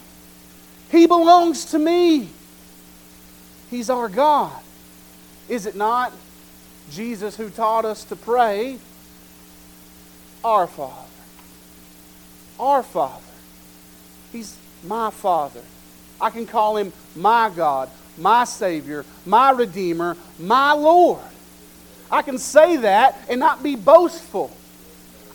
He 0.91 1.07
belongs 1.07 1.67
to 1.67 1.79
me. 1.79 2.29
He's 3.71 3.89
our 3.89 4.09
God. 4.09 4.61
Is 5.49 5.67
it 5.67 5.77
not 5.77 6.13
Jesus 6.91 7.37
who 7.37 7.51
taught 7.51 7.85
us 7.85 8.03
to 8.07 8.17
pray, 8.17 8.79
Our 10.43 10.67
Father? 10.67 11.09
Our 12.59 12.83
Father. 12.83 13.23
He's 14.33 14.57
my 14.83 15.11
Father. 15.11 15.63
I 16.21 16.31
can 16.31 16.45
call 16.45 16.77
him 16.77 16.93
my 17.15 17.53
God, 17.55 17.89
my 18.19 18.43
Savior, 18.43 19.05
my 19.25 19.53
Redeemer, 19.53 20.17
my 20.41 20.73
Lord. 20.73 21.23
I 22.11 22.23
can 22.23 22.39
say 22.39 22.79
that 22.79 23.25
and 23.29 23.39
not 23.39 23.63
be 23.63 23.77
boastful. 23.77 24.51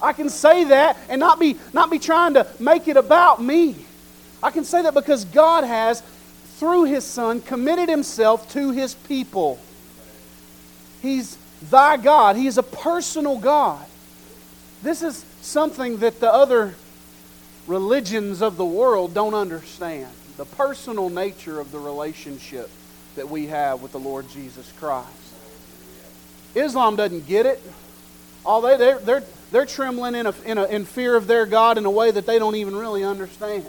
I 0.02 0.14
can 0.14 0.30
say 0.30 0.66
that 0.66 0.98
and 1.10 1.20
not 1.20 1.40
be, 1.40 1.58
not 1.74 1.92
be 1.92 2.00
trying 2.00 2.36
to 2.36 2.48
make 2.60 2.88
it 2.88 2.98
about 2.98 3.42
me. 3.42 3.76
I 4.42 4.52
can 4.52 4.64
say 4.64 4.82
that 4.82 4.94
because 4.94 5.26
God 5.26 5.64
has, 5.64 6.02
through 6.58 6.86
His 6.86 7.04
Son, 7.04 7.42
committed 7.42 7.90
Himself 7.90 8.52
to 8.54 8.72
His 8.72 8.94
people. 8.96 9.60
He's 11.02 11.38
thy 11.70 11.98
God, 11.98 12.36
He 12.36 12.48
is 12.48 12.58
a 12.58 12.64
personal 12.64 13.38
God. 13.38 13.86
This 14.82 15.02
is 15.02 15.26
something 15.42 15.98
that 15.98 16.20
the 16.20 16.32
other 16.32 16.76
religions 17.68 18.42
of 18.42 18.58
the 18.58 18.66
world 18.66 19.14
don't 19.14 19.34
understand 19.34 20.08
the 20.38 20.46
personal 20.46 21.10
nature 21.10 21.60
of 21.60 21.72
the 21.72 21.80
relationship 21.80 22.70
that 23.16 23.30
we 23.30 23.48
have 23.48 23.82
with 23.82 23.92
the 23.92 24.00
Lord 24.00 24.30
Jesus 24.30 24.72
Christ. 24.80 25.10
Islam 26.56 26.96
doesn't 26.96 27.28
get 27.28 27.46
it. 27.46 27.62
All 28.46 28.62
they, 28.62 28.78
they're, 28.78 29.00
they're, 29.00 29.24
they're 29.52 29.66
trembling 29.66 30.16
in, 30.16 30.28
a, 30.28 30.34
in, 30.46 30.58
a, 30.58 30.66
in 30.66 30.86
fear 30.86 31.16
of 31.16 31.28
their 31.28 31.46
God 31.46 31.78
in 31.78 31.86
a 31.86 31.92
way 31.92 32.12
that 32.12 32.26
they 32.26 32.40
don't 32.40 32.56
even 32.56 32.76
really 32.76 33.04
understand. 33.04 33.66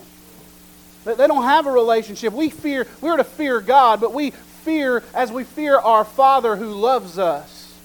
They 1.05 1.27
don't 1.27 1.45
have 1.45 1.67
a 1.67 1.71
relationship. 1.71 2.33
We 2.33 2.51
fear, 2.51 2.87
we're 3.01 3.17
to 3.17 3.25
fear 3.25 3.61
God, 3.61 4.01
but 4.01 4.13
we 4.13 4.33
fear 4.65 5.03
as 5.15 5.33
we 5.33 5.45
fear 5.45 5.79
our 5.79 6.05
Father 6.05 6.57
who 6.57 6.73
loves 6.73 7.19
us. 7.19 7.79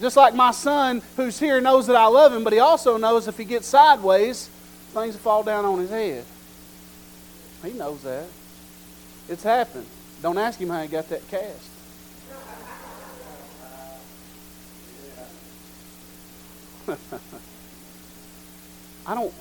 Just 0.00 0.16
like 0.16 0.34
my 0.34 0.52
son 0.52 1.02
who's 1.16 1.40
here 1.40 1.60
knows 1.60 1.88
that 1.88 1.96
I 1.96 2.06
love 2.06 2.32
him, 2.32 2.44
but 2.44 2.52
he 2.52 2.60
also 2.60 2.96
knows 2.96 3.26
if 3.26 3.36
he 3.36 3.44
gets 3.44 3.66
sideways, 3.66 4.48
things 4.92 5.14
will 5.14 5.20
fall 5.20 5.42
down 5.42 5.64
on 5.64 5.80
his 5.80 5.90
head. 5.90 6.24
He 7.64 7.72
knows 7.72 8.02
that. 8.02 8.26
It's 9.28 9.42
happened. 9.42 9.86
Don't 10.22 10.38
ask 10.38 10.60
him 10.60 10.68
how 10.68 10.80
he 10.82 10.88
got 10.88 11.08
that 11.08 11.28
cast. 11.28 11.68
I 19.06 19.14
don't 19.14 19.32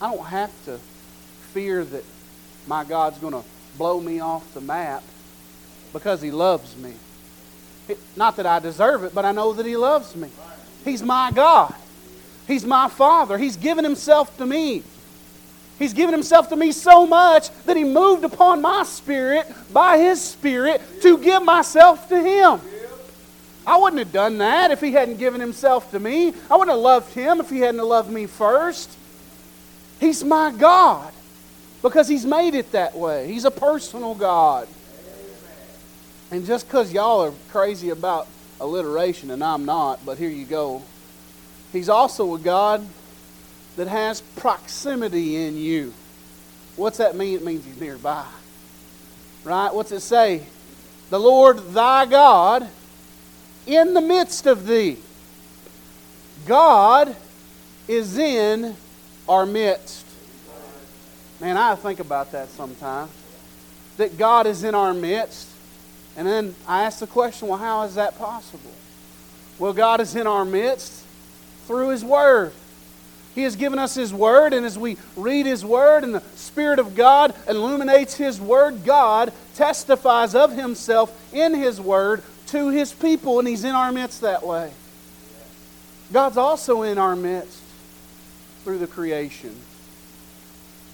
I 0.00 0.14
don't 0.14 0.26
have 0.26 0.64
to 0.66 0.78
fear 1.52 1.84
that 1.84 2.04
my 2.66 2.84
God's 2.84 3.18
going 3.18 3.32
to 3.32 3.42
blow 3.76 4.00
me 4.00 4.20
off 4.20 4.52
the 4.54 4.60
map 4.60 5.02
because 5.92 6.22
he 6.22 6.30
loves 6.30 6.76
me. 6.76 6.94
not 8.16 8.36
that 8.36 8.46
I 8.46 8.58
deserve 8.58 9.04
it, 9.04 9.14
but 9.14 9.24
I 9.24 9.32
know 9.32 9.52
that 9.54 9.66
he 9.66 9.76
loves 9.76 10.14
me. 10.14 10.28
He's 10.84 11.02
my 11.02 11.32
God. 11.34 11.74
He's 12.46 12.64
my 12.64 12.88
Father. 12.88 13.38
He's 13.38 13.56
given 13.56 13.84
himself 13.84 14.36
to 14.38 14.46
me. 14.46 14.82
He's 15.78 15.92
given 15.92 16.12
himself 16.12 16.48
to 16.48 16.56
me 16.56 16.72
so 16.72 17.06
much 17.06 17.50
that 17.64 17.76
he 17.76 17.84
moved 17.84 18.24
upon 18.24 18.60
my 18.60 18.82
spirit 18.82 19.46
by 19.72 19.98
his 19.98 20.20
spirit 20.20 20.82
to 21.02 21.18
give 21.18 21.42
myself 21.42 22.08
to 22.08 22.20
him. 22.20 22.60
I 23.68 23.76
wouldn't 23.76 23.98
have 23.98 24.12
done 24.12 24.38
that 24.38 24.70
if 24.70 24.80
he 24.80 24.92
hadn't 24.92 25.18
given 25.18 25.42
himself 25.42 25.90
to 25.90 26.00
me. 26.00 26.32
I 26.50 26.56
wouldn't 26.56 26.74
have 26.74 26.80
loved 26.80 27.12
him 27.12 27.38
if 27.38 27.50
he 27.50 27.58
hadn't 27.58 27.84
loved 27.84 28.10
me 28.10 28.24
first. 28.24 28.90
He's 30.00 30.24
my 30.24 30.52
God 30.52 31.12
because 31.82 32.08
he's 32.08 32.24
made 32.24 32.54
it 32.54 32.72
that 32.72 32.96
way. 32.96 33.26
He's 33.30 33.44
a 33.44 33.50
personal 33.50 34.14
God. 34.14 34.68
And 36.30 36.46
just 36.46 36.66
because 36.66 36.94
y'all 36.94 37.20
are 37.20 37.34
crazy 37.50 37.90
about 37.90 38.26
alliteration, 38.58 39.30
and 39.30 39.44
I'm 39.44 39.66
not, 39.66 40.04
but 40.06 40.16
here 40.16 40.30
you 40.30 40.46
go. 40.46 40.82
He's 41.70 41.90
also 41.90 42.36
a 42.36 42.38
God 42.38 42.86
that 43.76 43.86
has 43.86 44.22
proximity 44.22 45.44
in 45.44 45.58
you. 45.58 45.92
What's 46.76 46.96
that 46.96 47.16
mean? 47.16 47.34
It 47.34 47.44
means 47.44 47.66
he's 47.66 47.78
nearby. 47.78 48.24
Right? 49.44 49.74
What's 49.74 49.92
it 49.92 50.00
say? 50.00 50.46
The 51.10 51.20
Lord 51.20 51.58
thy 51.74 52.06
God 52.06 52.66
in 53.68 53.92
the 53.92 54.00
midst 54.00 54.46
of 54.46 54.66
thee. 54.66 54.96
God 56.46 57.14
is 57.86 58.16
in 58.16 58.74
our 59.28 59.44
midst. 59.44 60.06
Man, 61.40 61.56
I 61.56 61.74
think 61.74 62.00
about 62.00 62.32
that 62.32 62.48
sometimes. 62.48 63.12
That 63.98 64.16
God 64.16 64.46
is 64.46 64.64
in 64.64 64.74
our 64.74 64.94
midst. 64.94 65.48
And 66.16 66.26
then 66.26 66.54
I 66.66 66.84
ask 66.84 66.98
the 66.98 67.06
question 67.06 67.48
well, 67.48 67.58
how 67.58 67.82
is 67.82 67.94
that 67.96 68.18
possible? 68.18 68.72
Well, 69.58 69.72
God 69.72 70.00
is 70.00 70.16
in 70.16 70.26
our 70.26 70.44
midst 70.44 71.04
through 71.66 71.90
His 71.90 72.04
Word. 72.04 72.52
He 73.34 73.42
has 73.42 73.54
given 73.54 73.78
us 73.78 73.94
His 73.94 74.12
Word, 74.12 74.52
and 74.52 74.64
as 74.64 74.78
we 74.78 74.96
read 75.14 75.46
His 75.46 75.64
Word 75.64 76.02
and 76.04 76.14
the 76.14 76.22
Spirit 76.34 76.78
of 76.78 76.96
God 76.96 77.34
illuminates 77.46 78.14
His 78.14 78.40
Word, 78.40 78.84
God 78.84 79.32
testifies 79.54 80.34
of 80.34 80.52
Himself 80.52 81.12
in 81.32 81.54
His 81.54 81.80
Word 81.80 82.22
to 82.48 82.68
His 82.68 82.92
people, 82.92 83.38
and 83.38 83.48
He's 83.48 83.64
in 83.64 83.74
our 83.74 83.92
midst 83.92 84.20
that 84.22 84.46
way. 84.46 84.72
God's 86.12 86.36
also 86.36 86.82
in 86.82 86.98
our 86.98 87.14
midst 87.14 87.62
through 88.64 88.78
the 88.78 88.86
creation. 88.86 89.54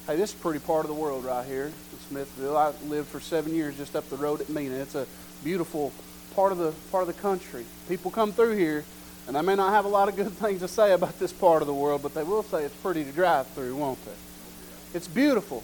Hey, 0.06 0.16
this 0.16 0.30
is 0.30 0.36
a 0.36 0.42
pretty 0.42 0.58
part 0.58 0.84
of 0.84 0.88
the 0.88 1.00
world 1.00 1.24
right 1.24 1.46
here 1.46 1.66
in 1.66 1.98
Smithville. 2.08 2.56
I 2.56 2.72
lived 2.86 3.08
for 3.08 3.20
seven 3.20 3.54
years 3.54 3.76
just 3.76 3.96
up 3.96 4.08
the 4.10 4.16
road 4.16 4.40
at 4.40 4.48
Mena. 4.48 4.74
It's 4.74 4.94
a 4.94 5.06
beautiful 5.42 5.92
part 6.34 6.52
of 6.52 6.58
the 6.58 6.72
part 6.90 7.08
of 7.08 7.14
the 7.14 7.20
country. 7.22 7.64
People 7.88 8.10
come 8.10 8.32
through 8.32 8.56
here, 8.56 8.84
and 9.28 9.38
I 9.38 9.40
may 9.40 9.54
not 9.54 9.72
have 9.72 9.84
a 9.84 9.88
lot 9.88 10.08
of 10.08 10.16
good 10.16 10.32
things 10.32 10.60
to 10.60 10.68
say 10.68 10.92
about 10.92 11.18
this 11.18 11.32
part 11.32 11.62
of 11.62 11.66
the 11.66 11.74
world, 11.74 12.02
but 12.02 12.14
they 12.14 12.24
will 12.24 12.42
say 12.42 12.64
it's 12.64 12.74
pretty 12.76 13.04
to 13.04 13.12
drive 13.12 13.46
through, 13.48 13.76
won't 13.76 14.04
they? 14.04 14.96
It's 14.98 15.08
beautiful. 15.08 15.62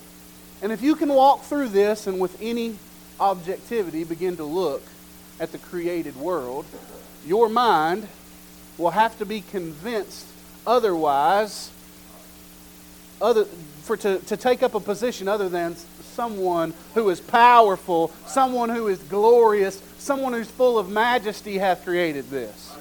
And 0.62 0.72
if 0.72 0.82
you 0.82 0.94
can 0.94 1.08
walk 1.08 1.42
through 1.42 1.68
this 1.68 2.06
and 2.06 2.20
with 2.20 2.36
any 2.40 2.76
objectivity 3.18 4.04
begin 4.04 4.36
to 4.36 4.44
look 4.44 4.82
at 5.40 5.50
the 5.52 5.58
created 5.58 6.14
world, 6.16 6.66
your 7.26 7.48
mind 7.48 8.06
will 8.78 8.90
have 8.90 9.18
to 9.18 9.26
be 9.26 9.40
convinced 9.40 10.26
otherwise 10.66 11.70
other 13.20 13.44
for 13.82 13.96
to, 13.96 14.18
to 14.20 14.36
take 14.36 14.62
up 14.62 14.74
a 14.74 14.80
position 14.80 15.28
other 15.28 15.48
than 15.48 15.74
someone 16.02 16.72
who 16.94 17.08
is 17.10 17.20
powerful, 17.20 18.12
someone 18.26 18.68
who 18.68 18.88
is 18.88 18.98
glorious, 18.98 19.82
someone 19.98 20.32
who's 20.32 20.50
full 20.50 20.78
of 20.78 20.90
majesty 20.90 21.58
hath 21.58 21.84
created 21.84 22.30
this. 22.30 22.76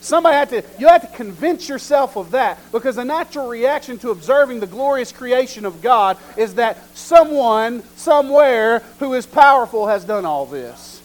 Somebody 0.00 0.34
had 0.34 0.48
to, 0.50 0.64
you 0.78 0.88
have 0.88 1.02
to 1.02 1.16
convince 1.16 1.68
yourself 1.68 2.16
of 2.16 2.30
that 2.30 2.58
because 2.72 2.96
the 2.96 3.04
natural 3.04 3.48
reaction 3.48 3.98
to 3.98 4.10
observing 4.10 4.60
the 4.60 4.66
glorious 4.66 5.12
creation 5.12 5.66
of 5.66 5.82
God 5.82 6.16
is 6.38 6.54
that 6.54 6.78
someone, 6.96 7.82
somewhere, 7.96 8.78
who 8.98 9.12
is 9.12 9.26
powerful 9.26 9.88
has 9.88 10.04
done 10.04 10.24
all 10.24 10.46
this. 10.46 10.99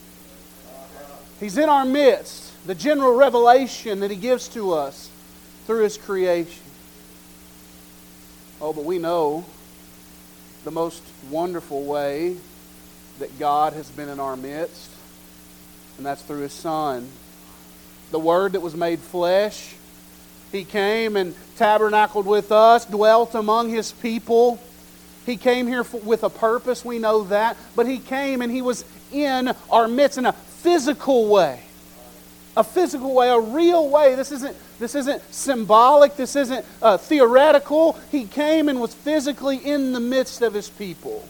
He's 1.39 1.57
in 1.57 1.69
our 1.69 1.85
midst. 1.85 2.51
The 2.65 2.75
general 2.75 3.15
revelation 3.15 3.99
that 3.99 4.09
He 4.09 4.17
gives 4.17 4.47
to 4.49 4.73
us 4.73 5.09
through 5.65 5.83
His 5.83 5.97
creation. 5.97 6.63
Oh, 8.61 8.73
but 8.73 8.85
we 8.85 8.97
know 8.97 9.45
the 10.63 10.71
most 10.71 11.03
wonderful 11.29 11.83
way 11.83 12.37
that 13.19 13.37
God 13.37 13.73
has 13.73 13.89
been 13.89 14.09
in 14.09 14.19
our 14.19 14.35
midst, 14.35 14.89
and 15.97 16.05
that's 16.05 16.21
through 16.21 16.41
His 16.41 16.53
Son. 16.53 17.09
The 18.11 18.19
Word 18.19 18.53
that 18.53 18.61
was 18.61 18.75
made 18.75 18.99
flesh. 18.99 19.75
He 20.51 20.63
came 20.63 21.17
and 21.17 21.35
tabernacled 21.57 22.25
with 22.25 22.51
us, 22.51 22.85
dwelt 22.85 23.35
among 23.35 23.69
His 23.69 23.91
people. 23.91 24.59
He 25.25 25.37
came 25.37 25.67
here 25.67 25.83
with 26.03 26.23
a 26.23 26.29
purpose, 26.29 26.85
we 26.85 26.97
know 26.97 27.23
that, 27.25 27.57
but 27.75 27.87
He 27.87 27.99
came 27.99 28.41
and 28.41 28.51
He 28.51 28.61
was 28.61 28.85
in 29.11 29.51
our 29.69 29.87
midst 29.87 30.17
in 30.17 30.25
a 30.25 30.35
physical 30.65 31.27
way. 31.29 31.61
A 32.57 32.63
physical 32.63 33.13
way, 33.13 33.29
a 33.29 33.39
real 33.39 33.87
way. 33.89 34.15
This 34.15 34.31
isn't 34.31 34.57
this 34.79 34.95
isn't 34.95 35.21
symbolic. 35.33 36.15
This 36.17 36.35
isn't 36.35 36.65
uh, 36.81 36.97
theoretical. 36.97 37.99
He 38.11 38.25
came 38.25 38.67
and 38.67 38.81
was 38.81 38.93
physically 38.93 39.57
in 39.57 39.93
the 39.93 39.99
midst 39.99 40.41
of 40.41 40.53
his 40.53 40.69
people. 40.69 41.27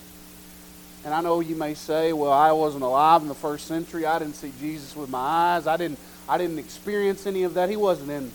And 1.04 1.14
I 1.14 1.22
know 1.22 1.40
you 1.42 1.56
may 1.56 1.76
say, 1.76 2.14
well, 2.14 2.32
I 2.32 2.52
wasn't 2.52 2.84
alive 2.84 3.22
in 3.22 3.28
the 3.28 3.36
first 3.36 3.68
century. 3.68 4.06
I 4.06 4.18
didn't 4.18 4.36
see 4.36 4.52
Jesus 4.60 4.96
with 4.96 5.10
my 5.10 5.20
eyes. 5.20 5.68
I 5.68 5.78
didn't, 5.78 6.00
I 6.28 6.40
didn't 6.40 6.58
experience 6.58 7.28
any 7.28 7.44
of 7.44 7.54
that. 7.56 7.70
He 7.70 7.76
wasn't 7.76 8.10
in 8.10 8.32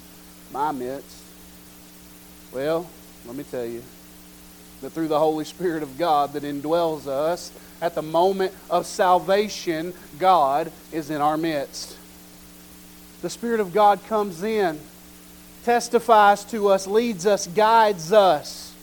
my 0.53 0.71
midst. 0.71 1.23
Well, 2.53 2.89
let 3.27 3.35
me 3.35 3.43
tell 3.43 3.65
you 3.65 3.83
that 4.83 4.91
through 4.91 5.09
the 5.09 5.19
Holy 5.19 5.45
Spirit 5.45 5.83
of 5.83 5.99
God 5.99 6.35
that 6.35 6.45
indwells 6.45 7.09
us, 7.09 7.51
at 7.81 7.95
the 7.95 8.03
moment 8.03 8.53
of 8.69 8.87
salvation, 8.87 9.95
God 10.19 10.71
is 10.93 11.11
in 11.11 11.21
our 11.21 11.37
midst. 11.37 11.97
The 13.23 13.31
Spirit 13.31 13.61
of 13.61 13.73
God 13.73 14.05
comes 14.07 14.43
in 14.43 14.79
testifies 15.65 16.45
to 16.45 16.69
us, 16.69 16.87
leads 16.87 17.27
us, 17.27 17.47
guides 17.47 18.13
us. 18.13 18.75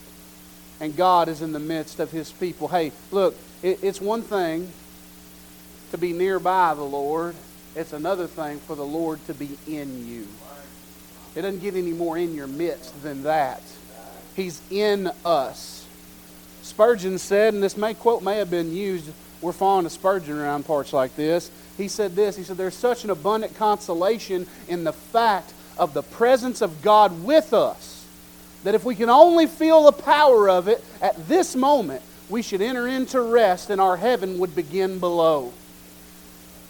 And 0.80 0.96
God 0.96 1.28
is 1.28 1.42
in 1.42 1.52
the 1.52 1.60
midst 1.60 2.00
of 2.00 2.12
His 2.12 2.32
people. 2.32 2.68
Hey, 2.68 2.92
look, 3.12 3.36
it's 3.64 4.00
one 4.00 4.22
thing 4.22 4.72
to 5.92 5.98
be 5.98 6.14
nearby 6.14 6.74
the 6.76 6.84
Lord, 6.84 7.36
it's 7.76 7.94
another 7.94 8.28
thing 8.28 8.60
for 8.60 8.76
the 8.76 8.86
Lord 8.86 9.26
to 9.28 9.34
be 9.34 9.58
in 9.68 10.08
you. 10.08 10.28
It 11.36 11.42
doesn't 11.42 11.62
get 11.62 11.76
any 11.76 11.94
more 11.94 12.18
in 12.18 12.36
your 12.36 12.48
midst 12.48 13.02
than 13.04 13.24
that. 13.24 13.62
He's 14.36 14.62
in 14.70 15.10
us. 15.24 15.87
Spurgeon 16.68 17.18
said, 17.18 17.54
and 17.54 17.64
this 17.64 17.78
may 17.78 17.94
quote 17.94 18.22
may 18.22 18.38
have 18.38 18.52
been 18.52 18.74
used, 18.74 19.10
we're 19.42 19.54
fond 19.54 19.86
of 19.86 19.92
Spurgeon 19.92 20.38
around 20.38 20.66
parts 20.66 20.94
like 20.94 21.16
this. 21.16 21.50
He 21.78 21.88
said 21.88 22.16
this, 22.16 22.36
he 22.36 22.44
said, 22.44 22.58
There's 22.58 22.74
such 22.76 23.04
an 23.04 23.10
abundant 23.10 23.56
consolation 23.56 24.48
in 24.68 24.84
the 24.84 24.94
fact 24.94 25.54
of 25.78 25.94
the 25.94 26.04
presence 26.04 26.62
of 26.62 26.82
God 26.82 27.24
with 27.24 27.54
us, 27.54 28.06
that 28.64 28.76
if 28.76 28.84
we 28.84 28.96
can 28.96 29.10
only 29.10 29.46
feel 29.46 29.84
the 29.84 29.92
power 29.92 30.50
of 30.50 30.68
it 30.68 30.84
at 31.02 31.28
this 31.28 31.56
moment, 31.56 32.02
we 32.30 32.42
should 32.42 32.62
enter 32.62 32.88
into 32.88 33.22
rest 33.22 33.70
and 33.70 33.80
our 33.80 33.98
heaven 33.98 34.40
would 34.40 34.56
begin 34.56 35.00
below. 35.00 35.54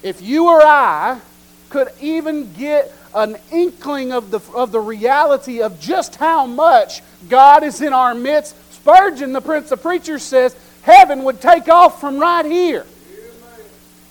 If 0.04 0.22
you 0.22 0.48
or 0.48 0.62
I 0.62 1.22
could 1.70 1.90
even 2.00 2.54
get 2.54 2.94
an 3.16 3.38
inkling 3.52 4.12
of 4.12 4.30
the, 4.30 4.40
of 4.54 4.72
the 4.72 4.80
reality 4.80 5.62
of 5.62 5.80
just 5.80 6.16
how 6.18 6.46
much 6.46 7.02
God 7.30 7.64
is 7.64 7.82
in 7.82 7.94
our 7.94 8.14
midst, 8.14 8.56
Spurgeon, 8.88 9.34
the 9.34 9.42
Prince 9.42 9.70
of 9.74 9.82
Preachers, 9.82 10.24
says 10.24 10.56
heaven 10.82 11.26
would 11.26 11.42
take 11.42 11.68
off 11.68 12.00
from 12.00 12.18
right 12.18 12.46
here. 12.46 12.86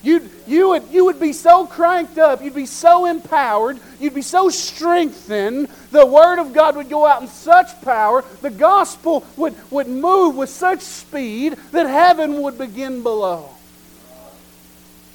You'd, 0.03 0.29
you, 0.47 0.69
would, 0.69 0.83
you 0.91 1.07
would 1.07 1.19
be 1.19 1.33
so 1.33 1.67
cranked 1.67 2.19
up, 2.19 2.43
you'd 2.45 2.55
be 2.55 2.67
so 2.67 3.07
empowered, 3.07 3.81
you'd 3.99 4.15
be 4.15 4.21
so 4.21 4.51
strengthened. 4.51 5.69
The 5.93 6.05
Word 6.05 6.39
of 6.39 6.53
God 6.53 6.77
would 6.77 6.91
go 6.91 7.07
out 7.07 7.23
in 7.23 7.29
such 7.29 7.81
power, 7.81 8.23
the 8.43 8.51
gospel 8.51 9.25
would, 9.39 9.55
would 9.71 9.89
move 9.89 10.37
with 10.37 10.51
such 10.51 10.83
speed 10.83 11.55
that 11.73 11.87
heaven 11.87 12.43
would 12.43 12.59
begin 12.59 13.03
below. 13.03 13.49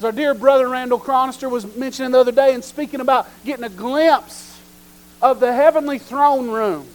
As 0.00 0.04
our 0.06 0.12
dear 0.12 0.34
brother 0.34 0.68
Randall 0.68 0.98
Cronister 0.98 1.48
was 1.48 1.76
mentioning 1.76 2.10
the 2.10 2.18
other 2.18 2.32
day 2.32 2.52
and 2.52 2.64
speaking 2.64 3.00
about 3.00 3.28
getting 3.44 3.64
a 3.64 3.68
glimpse 3.68 4.60
of 5.22 5.38
the 5.38 5.52
heavenly 5.54 6.00
throne 6.00 6.50
room. 6.50 6.88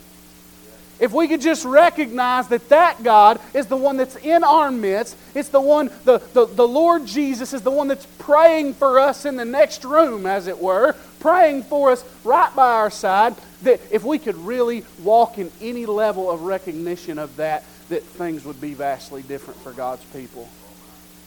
If 1.00 1.12
we 1.12 1.28
could 1.28 1.40
just 1.40 1.64
recognize 1.64 2.48
that 2.48 2.68
that 2.70 3.02
God 3.04 3.40
is 3.54 3.66
the 3.66 3.76
one 3.76 3.96
that's 3.96 4.16
in 4.16 4.42
our 4.42 4.70
midst, 4.70 5.16
it's 5.34 5.48
the 5.48 5.60
one, 5.60 5.90
the, 6.04 6.18
the, 6.32 6.46
the 6.46 6.66
Lord 6.66 7.06
Jesus 7.06 7.52
is 7.52 7.62
the 7.62 7.70
one 7.70 7.86
that's 7.86 8.06
praying 8.18 8.74
for 8.74 8.98
us 8.98 9.24
in 9.24 9.36
the 9.36 9.44
next 9.44 9.84
room, 9.84 10.26
as 10.26 10.48
it 10.48 10.58
were, 10.58 10.96
praying 11.20 11.62
for 11.62 11.92
us 11.92 12.04
right 12.24 12.54
by 12.54 12.72
our 12.72 12.90
side, 12.90 13.36
that 13.62 13.80
if 13.92 14.02
we 14.02 14.18
could 14.18 14.36
really 14.36 14.84
walk 15.02 15.38
in 15.38 15.52
any 15.60 15.86
level 15.86 16.30
of 16.30 16.42
recognition 16.42 17.18
of 17.18 17.36
that, 17.36 17.64
that 17.88 18.02
things 18.02 18.44
would 18.44 18.60
be 18.60 18.74
vastly 18.74 19.22
different 19.22 19.60
for 19.60 19.72
God's 19.72 20.04
people. 20.06 20.48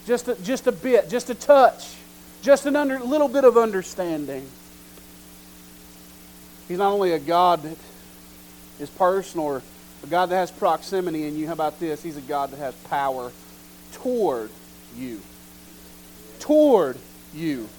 Just 0.06 0.28
a, 0.28 0.36
just 0.44 0.68
a 0.68 0.72
bit, 0.72 1.10
just 1.10 1.30
a 1.30 1.36
touch, 1.36 1.96
just 2.42 2.66
a 2.66 2.78
under, 2.78 3.00
little 3.00 3.30
bit 3.30 3.46
of 3.46 3.58
understanding. 3.58 4.48
He's 6.68 6.78
not 6.78 6.92
only 6.92 7.14
a 7.14 7.20
God 7.20 7.64
that 7.64 7.78
is 8.82 8.90
personal 8.90 9.46
or 9.46 9.62
a 10.04 10.08
God 10.08 10.28
that 10.28 10.36
has 10.36 10.52
proximity 10.52 11.28
in 11.28 11.38
you. 11.38 11.48
How 11.48 11.54
about 11.54 11.80
this? 11.80 12.02
He's 12.02 12.18
a 12.18 12.22
God 12.22 12.52
that 12.52 12.58
has 12.58 12.76
power 12.76 13.32
toward 13.94 14.50
you. 14.98 15.22
Toward 16.40 16.98
you. 17.34 17.70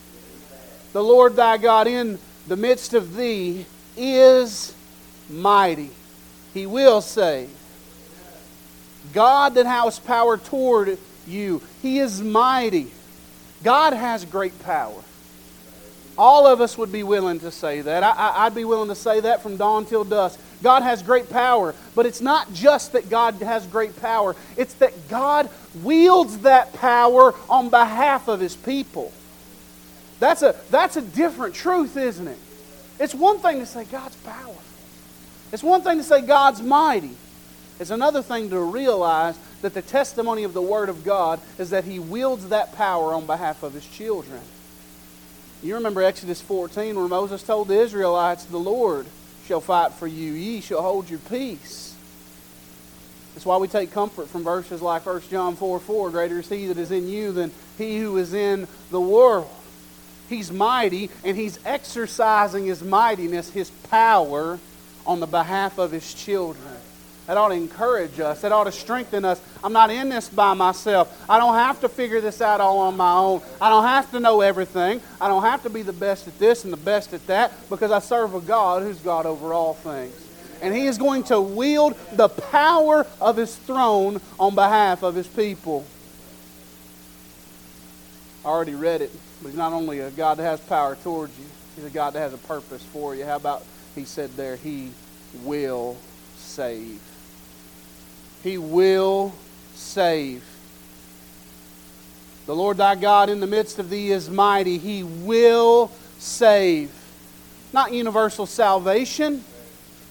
The 0.92 1.02
Lord 1.02 1.36
thy 1.36 1.56
God 1.58 1.86
in 1.86 2.18
the 2.46 2.56
midst 2.56 2.94
of 2.94 3.16
thee 3.16 3.66
is 3.96 4.74
mighty. 5.28 5.90
He 6.54 6.66
will 6.66 7.00
save. 7.00 7.50
God 9.12 9.54
that 9.54 9.66
has 9.66 9.98
power 9.98 10.36
toward 10.36 10.98
you. 11.26 11.62
He 11.80 11.98
is 11.98 12.22
mighty. 12.22 12.90
God 13.64 13.92
has 13.92 14.24
great 14.24 14.62
power. 14.62 15.02
All 16.18 16.46
of 16.46 16.60
us 16.60 16.76
would 16.76 16.92
be 16.92 17.02
willing 17.02 17.40
to 17.40 17.50
say 17.50 17.80
that. 17.80 18.02
I, 18.02 18.44
would 18.44 18.54
be 18.54 18.64
willing 18.64 18.88
to 18.88 18.94
say 18.94 19.20
that 19.20 19.42
from 19.42 19.56
dawn 19.56 19.86
till 19.86 20.04
dusk. 20.04 20.38
God 20.62 20.82
has 20.82 21.02
great 21.02 21.30
power. 21.30 21.74
But 21.94 22.06
it's 22.06 22.20
not 22.20 22.52
just 22.52 22.92
that 22.92 23.08
God 23.08 23.34
has 23.36 23.66
great 23.66 24.00
power, 24.00 24.36
it's 24.56 24.74
that 24.74 25.08
God 25.08 25.48
wields 25.82 26.38
that 26.38 26.72
power 26.74 27.34
on 27.48 27.70
behalf 27.70 28.28
of 28.28 28.40
his 28.40 28.54
people. 28.54 29.12
That's 30.20 30.42
a, 30.42 30.54
that's 30.70 30.96
a 30.96 31.02
different 31.02 31.54
truth, 31.54 31.96
isn't 31.96 32.28
it? 32.28 32.38
It's 33.00 33.14
one 33.14 33.38
thing 33.38 33.58
to 33.58 33.66
say 33.66 33.84
God's 33.84 34.16
powerful, 34.16 34.62
it's 35.50 35.62
one 35.62 35.82
thing 35.82 35.98
to 35.98 36.04
say 36.04 36.20
God's 36.22 36.62
mighty. 36.62 37.16
It's 37.80 37.90
another 37.90 38.22
thing 38.22 38.50
to 38.50 38.60
realize 38.60 39.36
that 39.62 39.74
the 39.74 39.82
testimony 39.82 40.44
of 40.44 40.52
the 40.52 40.62
Word 40.62 40.88
of 40.88 41.02
God 41.04 41.40
is 41.58 41.70
that 41.70 41.84
He 41.84 41.98
wields 41.98 42.50
that 42.50 42.74
power 42.74 43.12
on 43.12 43.26
behalf 43.26 43.64
of 43.64 43.72
His 43.72 43.84
children. 43.84 44.40
You 45.62 45.76
remember 45.76 46.02
Exodus 46.02 46.40
14 46.40 46.96
where 46.96 47.06
Moses 47.06 47.42
told 47.42 47.68
the 47.68 47.80
Israelites, 47.80 48.44
The 48.44 48.58
Lord 48.58 49.06
shall 49.46 49.60
fight 49.60 49.92
for 49.92 50.08
you, 50.08 50.32
ye 50.32 50.60
shall 50.60 50.82
hold 50.82 51.08
your 51.08 51.20
peace. 51.20 51.94
That's 53.34 53.46
why 53.46 53.56
we 53.58 53.68
take 53.68 53.92
comfort 53.92 54.28
from 54.28 54.42
verses 54.42 54.82
like 54.82 55.06
1 55.06 55.22
John 55.30 55.54
4 55.54 55.78
4 55.78 56.10
Greater 56.10 56.40
is 56.40 56.48
he 56.48 56.66
that 56.66 56.78
is 56.78 56.90
in 56.90 57.08
you 57.08 57.32
than 57.32 57.52
he 57.78 57.98
who 57.98 58.16
is 58.16 58.34
in 58.34 58.66
the 58.90 59.00
world. 59.00 59.50
He's 60.28 60.50
mighty, 60.50 61.10
and 61.24 61.36
he's 61.36 61.58
exercising 61.64 62.66
his 62.66 62.82
mightiness, 62.82 63.50
his 63.50 63.70
power, 63.70 64.58
on 65.06 65.20
the 65.20 65.26
behalf 65.26 65.78
of 65.78 65.92
his 65.92 66.12
children. 66.12 66.71
That 67.26 67.36
ought 67.36 67.48
to 67.48 67.54
encourage 67.54 68.18
us. 68.18 68.40
That 68.40 68.50
ought 68.50 68.64
to 68.64 68.72
strengthen 68.72 69.24
us. 69.24 69.40
I'm 69.62 69.72
not 69.72 69.90
in 69.90 70.08
this 70.08 70.28
by 70.28 70.54
myself. 70.54 71.24
I 71.28 71.38
don't 71.38 71.54
have 71.54 71.80
to 71.82 71.88
figure 71.88 72.20
this 72.20 72.40
out 72.40 72.60
all 72.60 72.78
on 72.78 72.96
my 72.96 73.12
own. 73.12 73.42
I 73.60 73.68
don't 73.68 73.84
have 73.84 74.10
to 74.10 74.20
know 74.20 74.40
everything. 74.40 75.00
I 75.20 75.28
don't 75.28 75.42
have 75.42 75.62
to 75.62 75.70
be 75.70 75.82
the 75.82 75.92
best 75.92 76.26
at 76.26 76.38
this 76.38 76.64
and 76.64 76.72
the 76.72 76.78
best 76.78 77.14
at 77.14 77.24
that 77.28 77.52
because 77.70 77.92
I 77.92 78.00
serve 78.00 78.34
a 78.34 78.40
God 78.40 78.82
who's 78.82 78.98
God 78.98 79.26
over 79.26 79.54
all 79.54 79.74
things. 79.74 80.14
And 80.60 80.74
He 80.74 80.86
is 80.86 80.98
going 80.98 81.22
to 81.24 81.40
wield 81.40 81.96
the 82.12 82.28
power 82.28 83.06
of 83.20 83.36
His 83.36 83.54
throne 83.56 84.20
on 84.38 84.54
behalf 84.54 85.04
of 85.04 85.14
His 85.14 85.28
people. 85.28 85.86
I 88.44 88.48
already 88.48 88.74
read 88.74 89.00
it, 89.00 89.12
but 89.40 89.50
He's 89.50 89.58
not 89.58 89.72
only 89.72 90.00
a 90.00 90.10
God 90.10 90.38
that 90.38 90.44
has 90.44 90.60
power 90.60 90.96
towards 90.96 91.38
you, 91.38 91.46
He's 91.76 91.84
a 91.84 91.90
God 91.90 92.14
that 92.14 92.20
has 92.20 92.34
a 92.34 92.38
purpose 92.38 92.82
for 92.82 93.14
you. 93.14 93.24
How 93.24 93.36
about 93.36 93.64
He 93.94 94.04
said 94.04 94.30
there, 94.36 94.56
He 94.56 94.90
will 95.44 95.96
save. 96.36 97.00
He 98.42 98.58
will 98.58 99.34
save. 99.74 100.44
The 102.46 102.54
Lord 102.54 102.76
thy 102.76 102.96
God 102.96 103.30
in 103.30 103.40
the 103.40 103.46
midst 103.46 103.78
of 103.78 103.88
thee 103.88 104.10
is 104.10 104.28
mighty. 104.28 104.78
He 104.78 105.04
will 105.04 105.92
save. 106.18 106.90
Not 107.72 107.92
universal 107.92 108.46
salvation. 108.46 109.44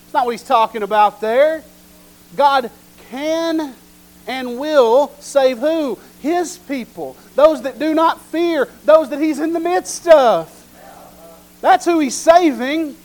It's 0.05 0.13
not 0.13 0.25
what 0.25 0.31
he's 0.31 0.43
talking 0.43 0.81
about 0.81 1.19
there. 1.19 1.63
God 2.35 2.71
can 3.09 3.75
and 4.27 4.59
will 4.59 5.11
save 5.19 5.57
who? 5.57 5.99
His 6.21 6.57
people. 6.57 7.17
Those 7.35 7.63
that 7.63 7.79
do 7.79 7.93
not 7.93 8.21
fear. 8.21 8.69
Those 8.85 9.09
that 9.09 9.19
he's 9.19 9.39
in 9.39 9.53
the 9.53 9.59
midst 9.59 10.07
of. 10.07 10.49
That's 11.59 11.85
who 11.85 11.99
he's 11.99 12.15
saving. 12.15 12.95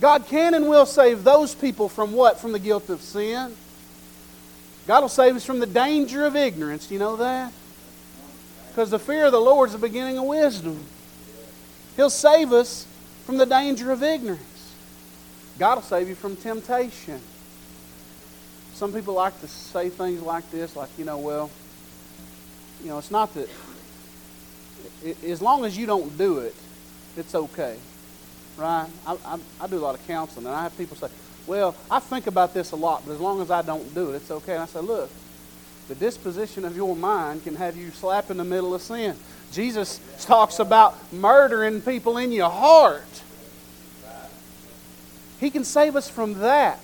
God 0.00 0.26
can 0.26 0.54
and 0.54 0.68
will 0.68 0.86
save 0.86 1.22
those 1.22 1.54
people 1.54 1.88
from 1.88 2.12
what? 2.12 2.40
From 2.40 2.52
the 2.52 2.58
guilt 2.58 2.90
of 2.90 3.00
sin. 3.00 3.54
God 4.86 5.00
will 5.00 5.08
save 5.08 5.34
us 5.36 5.44
from 5.44 5.60
the 5.60 5.66
danger 5.66 6.24
of 6.24 6.36
ignorance. 6.36 6.86
Do 6.86 6.94
you 6.94 7.00
know 7.00 7.16
that? 7.16 7.52
Because 8.68 8.90
the 8.90 8.98
fear 8.98 9.26
of 9.26 9.32
the 9.32 9.40
Lord 9.40 9.68
is 9.68 9.72
the 9.72 9.78
beginning 9.78 10.18
of 10.18 10.24
wisdom. 10.24 10.84
He'll 11.96 12.10
save 12.10 12.52
us 12.52 12.86
from 13.24 13.38
the 13.38 13.46
danger 13.46 13.92
of 13.92 14.02
ignorance. 14.02 14.74
God 15.58 15.76
will 15.76 15.82
save 15.82 16.08
you 16.08 16.14
from 16.14 16.36
temptation. 16.36 17.20
Some 18.74 18.92
people 18.92 19.14
like 19.14 19.40
to 19.40 19.48
say 19.48 19.88
things 19.88 20.20
like 20.20 20.50
this, 20.50 20.74
like, 20.74 20.90
you 20.98 21.04
know, 21.04 21.18
well, 21.18 21.50
you 22.82 22.88
know, 22.88 22.98
it's 22.98 23.12
not 23.12 23.32
that, 23.34 23.48
as 25.24 25.40
long 25.40 25.64
as 25.64 25.78
you 25.78 25.86
don't 25.86 26.18
do 26.18 26.40
it, 26.40 26.54
it's 27.16 27.34
okay. 27.34 27.76
Right? 28.56 28.88
I, 29.06 29.16
I, 29.24 29.38
I 29.60 29.66
do 29.68 29.78
a 29.78 29.84
lot 29.84 29.94
of 29.94 30.04
counseling, 30.06 30.46
and 30.46 30.54
I 30.54 30.64
have 30.64 30.76
people 30.76 30.96
say, 30.96 31.06
well, 31.46 31.74
I 31.90 32.00
think 32.00 32.26
about 32.26 32.54
this 32.54 32.72
a 32.72 32.76
lot, 32.76 33.02
but 33.06 33.12
as 33.12 33.20
long 33.20 33.40
as 33.40 33.50
I 33.50 33.62
don't 33.62 33.94
do 33.94 34.10
it, 34.10 34.16
it's 34.16 34.30
okay. 34.30 34.54
And 34.54 34.62
I 34.62 34.66
say, 34.66 34.80
look, 34.80 35.10
the 35.88 35.94
disposition 35.94 36.64
of 36.64 36.76
your 36.76 36.96
mind 36.96 37.44
can 37.44 37.56
have 37.56 37.76
you 37.76 37.90
slap 37.90 38.30
in 38.30 38.38
the 38.38 38.44
middle 38.44 38.74
of 38.74 38.80
sin. 38.80 39.16
Jesus 39.52 40.00
talks 40.20 40.58
about 40.58 40.96
murdering 41.12 41.80
people 41.82 42.16
in 42.16 42.32
your 42.32 42.50
heart. 42.50 43.22
He 45.38 45.50
can 45.50 45.64
save 45.64 45.94
us 45.96 46.08
from 46.08 46.34
that. 46.40 46.80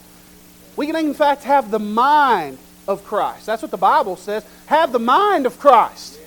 We 0.77 0.87
can, 0.87 0.96
in 0.96 1.14
fact, 1.14 1.44
have 1.44 1.70
the 1.70 1.79
mind 1.79 2.59
of 2.87 3.05
Christ. 3.05 3.46
That's 3.46 3.62
what 3.62 3.70
the 3.70 3.77
Bible 3.77 4.16
says. 4.16 4.44
Have 4.66 4.92
the 4.92 4.99
mind 4.99 5.46
of 5.46 5.59
Christ. 5.59 6.18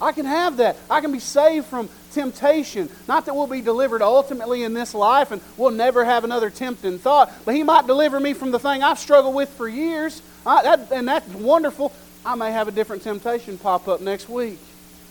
I 0.00 0.12
can 0.12 0.26
have 0.26 0.58
that. 0.58 0.76
I 0.90 1.00
can 1.00 1.12
be 1.12 1.18
saved 1.18 1.66
from 1.66 1.88
temptation. 2.16 2.88
Not 3.06 3.26
that 3.26 3.34
we'll 3.34 3.46
be 3.46 3.60
delivered 3.60 4.02
ultimately 4.02 4.64
in 4.64 4.72
this 4.72 4.94
life 4.94 5.30
and 5.30 5.40
we'll 5.56 5.70
never 5.70 6.04
have 6.04 6.24
another 6.24 6.50
tempting 6.50 6.98
thought, 6.98 7.30
but 7.44 7.54
He 7.54 7.62
might 7.62 7.86
deliver 7.86 8.18
me 8.18 8.32
from 8.32 8.50
the 8.50 8.58
thing 8.58 8.82
I've 8.82 8.98
struggled 8.98 9.34
with 9.34 9.50
for 9.50 9.68
years. 9.68 10.22
I, 10.44 10.62
that, 10.62 10.90
and 10.90 11.06
that's 11.06 11.28
wonderful. 11.28 11.92
I 12.24 12.34
may 12.34 12.50
have 12.50 12.66
a 12.66 12.72
different 12.72 13.02
temptation 13.02 13.58
pop 13.58 13.86
up 13.86 14.00
next 14.00 14.28
week, 14.28 14.58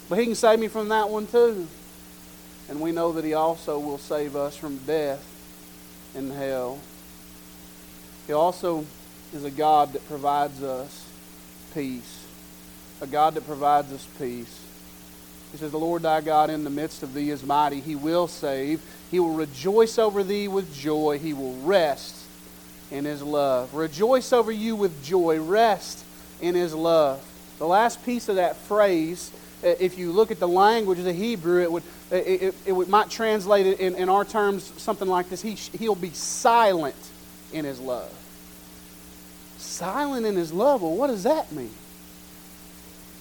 but 0.09 0.17
He 0.17 0.25
can 0.25 0.35
save 0.35 0.59
me 0.59 0.67
from 0.67 0.89
that 0.89 1.09
one 1.09 1.27
too. 1.27 1.67
And 2.67 2.81
we 2.81 2.91
know 2.91 3.11
that 3.13 3.23
He 3.23 3.35
also 3.35 3.79
will 3.79 3.99
save 3.99 4.35
us 4.35 4.57
from 4.57 4.77
death 4.77 5.23
and 6.15 6.31
hell. 6.31 6.79
He 8.25 8.33
also 8.33 8.85
is 9.31 9.43
a 9.43 9.51
God 9.51 9.93
that 9.93 10.05
provides 10.07 10.63
us 10.63 11.05
peace. 11.73 12.25
A 13.01 13.07
God 13.07 13.35
that 13.35 13.45
provides 13.45 13.93
us 13.93 14.07
peace. 14.17 14.64
He 15.55 15.59
says, 15.59 15.71
The 15.71 15.79
Lord 15.79 16.01
thy 16.01 16.19
God 16.19 16.49
in 16.49 16.65
the 16.65 16.69
midst 16.69 17.01
of 17.01 17.13
thee 17.13 17.29
is 17.29 17.41
mighty. 17.41 17.79
He 17.79 17.95
will 17.95 18.27
save. 18.27 18.81
He 19.09 19.21
will 19.21 19.35
rejoice 19.35 19.97
over 19.97 20.21
thee 20.21 20.49
with 20.49 20.75
joy. 20.75 21.17
He 21.17 21.31
will 21.31 21.55
rest 21.61 22.25
in 22.91 23.05
his 23.05 23.21
love. 23.21 23.73
Rejoice 23.73 24.33
over 24.33 24.51
you 24.51 24.75
with 24.75 25.01
joy. 25.01 25.39
Rest 25.39 26.03
in 26.41 26.55
his 26.55 26.73
love. 26.73 27.23
The 27.57 27.67
last 27.67 28.05
piece 28.05 28.27
of 28.27 28.35
that 28.35 28.57
phrase, 28.57 29.31
uh, 29.63 29.67
if 29.79 29.97
you 29.97 30.11
look 30.11 30.29
at 30.29 30.41
the 30.41 30.47
language 30.47 30.99
of 30.99 31.05
the 31.05 31.13
Hebrew, 31.13 31.61
it 31.61 31.71
would 31.71 31.83
uh, 32.11 32.17
it, 32.17 32.41
it, 32.43 32.55
it 32.65 32.89
might 32.89 33.09
translate 33.09 33.65
it 33.65 33.79
in, 33.79 33.95
in 33.95 34.09
our 34.09 34.25
terms 34.25 34.73
something 34.75 35.07
like 35.07 35.29
this. 35.29 35.41
He, 35.41 35.53
he'll 35.53 35.95
be 35.95 36.09
silent 36.09 36.97
in 37.53 37.63
his 37.63 37.79
love. 37.79 38.13
Silent 39.57 40.25
in 40.25 40.35
his 40.35 40.51
love. 40.51 40.81
Well, 40.81 40.97
what 40.97 41.07
does 41.07 41.23
that 41.23 41.53
mean? 41.53 41.71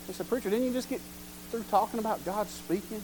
I 0.09 0.13
said, 0.13 0.29
Preacher, 0.29 0.51
didn't 0.51 0.67
you 0.67 0.73
just 0.73 0.91
get 0.91 1.01
through 1.55 1.63
talking 1.71 2.01
about 2.01 2.25
God 2.25 2.49
speaking. 2.49 3.01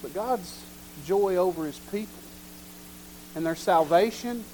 But 0.00 0.14
God's 0.14 0.62
joy 1.04 1.34
over 1.34 1.64
his 1.64 1.78
people 1.90 2.22
and 3.34 3.44
their 3.44 3.56
salvation, 3.56 4.44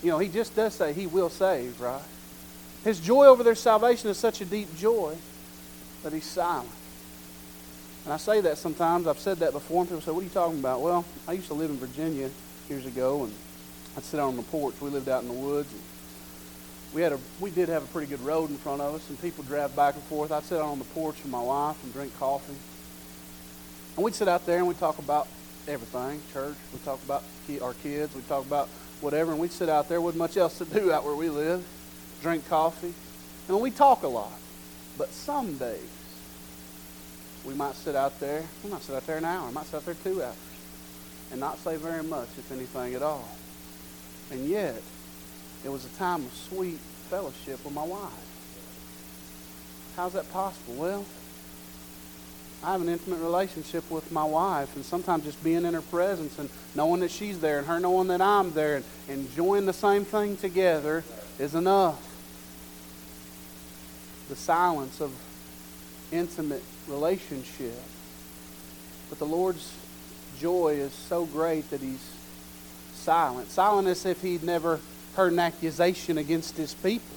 you 0.00 0.10
know, 0.10 0.18
he 0.18 0.28
just 0.28 0.54
does 0.54 0.74
say 0.74 0.92
he 0.92 1.08
will 1.08 1.30
save, 1.30 1.80
right? 1.80 2.02
His 2.84 3.00
joy 3.00 3.26
over 3.26 3.42
their 3.42 3.56
salvation 3.56 4.10
is 4.10 4.16
such 4.16 4.42
a 4.42 4.44
deep 4.44 4.76
joy 4.76 5.16
that 6.04 6.12
he's 6.12 6.24
silent. 6.24 6.70
And 8.04 8.12
I 8.12 8.18
say 8.18 8.40
that 8.42 8.56
sometimes. 8.56 9.08
I've 9.08 9.18
said 9.18 9.38
that 9.38 9.52
before, 9.52 9.80
and 9.80 9.88
people 9.88 10.02
say, 10.02 10.12
What 10.12 10.20
are 10.20 10.24
you 10.24 10.30
talking 10.30 10.60
about? 10.60 10.82
Well, 10.82 11.04
I 11.26 11.32
used 11.32 11.48
to 11.48 11.54
live 11.54 11.70
in 11.70 11.78
Virginia 11.78 12.30
years 12.68 12.86
ago, 12.86 13.24
and 13.24 13.34
I'd 13.96 14.04
sit 14.04 14.20
on 14.20 14.36
the 14.36 14.42
porch. 14.42 14.74
We 14.80 14.90
lived 14.90 15.08
out 15.08 15.22
in 15.22 15.28
the 15.28 15.34
woods. 15.34 15.72
And 15.72 15.82
we 16.94 17.02
had 17.02 17.12
a 17.12 17.18
we 17.40 17.50
did 17.50 17.68
have 17.68 17.82
a 17.82 17.86
pretty 17.88 18.06
good 18.06 18.20
road 18.20 18.50
in 18.50 18.56
front 18.56 18.80
of 18.80 18.94
us, 18.94 19.08
and 19.10 19.20
people 19.20 19.42
drive 19.44 19.74
back 19.74 19.94
and 19.94 20.02
forth. 20.04 20.30
I'd 20.30 20.44
sit 20.44 20.60
out 20.60 20.66
on 20.66 20.78
the 20.78 20.84
porch 20.86 21.16
with 21.22 21.30
my 21.30 21.42
wife 21.42 21.82
and 21.82 21.92
drink 21.92 22.16
coffee, 22.18 22.54
and 23.96 24.04
we'd 24.04 24.14
sit 24.14 24.28
out 24.28 24.46
there 24.46 24.58
and 24.58 24.68
we'd 24.68 24.78
talk 24.78 24.98
about 24.98 25.26
everything, 25.66 26.22
church. 26.32 26.54
We'd 26.72 26.84
talk 26.84 27.02
about 27.04 27.24
our 27.60 27.74
kids. 27.74 28.14
We'd 28.14 28.28
talk 28.28 28.46
about 28.46 28.68
whatever, 29.00 29.32
and 29.32 29.40
we'd 29.40 29.52
sit 29.52 29.68
out 29.68 29.88
there. 29.88 30.00
with 30.00 30.14
much 30.14 30.36
else 30.36 30.58
to 30.58 30.64
do 30.64 30.92
out 30.92 31.04
where 31.04 31.16
we 31.16 31.28
live. 31.28 31.66
Drink 32.22 32.48
coffee, 32.48 32.94
and 33.48 33.60
we 33.60 33.72
talk 33.72 34.04
a 34.04 34.08
lot. 34.08 34.32
But 34.96 35.10
some 35.10 35.58
days 35.58 35.90
we 37.44 37.54
might 37.54 37.74
sit 37.74 37.96
out 37.96 38.20
there. 38.20 38.44
We 38.62 38.70
might 38.70 38.82
sit 38.82 38.94
out 38.94 39.04
there 39.06 39.18
an 39.18 39.24
hour. 39.24 39.48
We 39.48 39.52
might 39.52 39.66
sit 39.66 39.74
out 39.74 39.84
there 39.84 39.96
two 40.04 40.22
hours, 40.22 40.36
and 41.32 41.40
not 41.40 41.58
say 41.58 41.76
very 41.76 42.04
much, 42.04 42.28
if 42.38 42.52
anything 42.52 42.94
at 42.94 43.02
all. 43.02 43.28
And 44.30 44.46
yet 44.48 44.80
it 45.64 45.70
was 45.70 45.84
a 45.84 45.88
time 45.98 46.24
of 46.24 46.32
sweet 46.34 46.78
fellowship 47.08 47.64
with 47.64 47.72
my 47.74 47.84
wife. 47.84 48.12
How's 49.96 50.12
that 50.12 50.30
possible? 50.32 50.74
Well, 50.74 51.04
I 52.62 52.72
have 52.72 52.82
an 52.82 52.88
intimate 52.88 53.20
relationship 53.20 53.90
with 53.90 54.10
my 54.10 54.24
wife, 54.24 54.74
and 54.74 54.84
sometimes 54.84 55.24
just 55.24 55.42
being 55.44 55.64
in 55.64 55.74
her 55.74 55.82
presence 55.82 56.38
and 56.38 56.48
knowing 56.74 57.00
that 57.00 57.10
she's 57.10 57.40
there 57.40 57.58
and 57.58 57.66
her 57.66 57.78
knowing 57.78 58.08
that 58.08 58.20
I'm 58.20 58.52
there 58.52 58.76
and 58.76 58.84
enjoying 59.08 59.66
the 59.66 59.72
same 59.72 60.04
thing 60.04 60.36
together 60.36 61.04
is 61.38 61.54
enough. 61.54 62.02
The 64.28 64.36
silence 64.36 65.00
of 65.00 65.12
intimate 66.10 66.62
relationship. 66.88 67.80
But 69.10 69.18
the 69.18 69.26
Lord's 69.26 69.72
joy 70.38 70.76
is 70.76 70.92
so 70.92 71.26
great 71.26 71.68
that 71.70 71.80
He's 71.80 72.04
silent. 72.94 73.50
Silent 73.50 73.88
as 73.88 74.06
if 74.06 74.22
He'd 74.22 74.42
never 74.42 74.80
heard 75.14 75.32
an 75.32 75.38
accusation 75.38 76.18
against 76.18 76.56
his 76.56 76.74
people. 76.74 77.16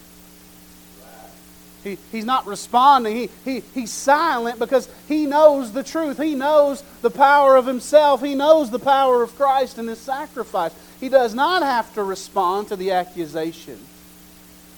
He, 1.84 1.98
he's 2.12 2.26
not 2.26 2.46
responding. 2.46 3.16
He, 3.16 3.30
he, 3.46 3.64
he's 3.74 3.92
silent 3.92 4.60
because 4.60 4.90
he 5.08 5.26
knows 5.26 5.72
the 5.72 5.84
truth. 5.84 6.18
He 6.18 6.36
knows 6.36 6.84
the 7.02 7.12
power 7.12 7.56
of 7.56 7.66
himself. 7.66 8.22
He 8.22 8.36
knows 8.36 8.72
the 8.72 8.80
power 8.80 9.24
of 9.24 9.36
Christ 9.36 9.78
and 9.78 9.88
his 9.88 10.00
sacrifice. 10.00 10.74
He 11.00 11.10
does 11.10 11.34
not 11.34 11.62
have 11.64 11.94
to 11.94 12.04
respond 12.04 12.70
to 12.70 12.76
the 12.76 12.92
accusation 12.92 13.80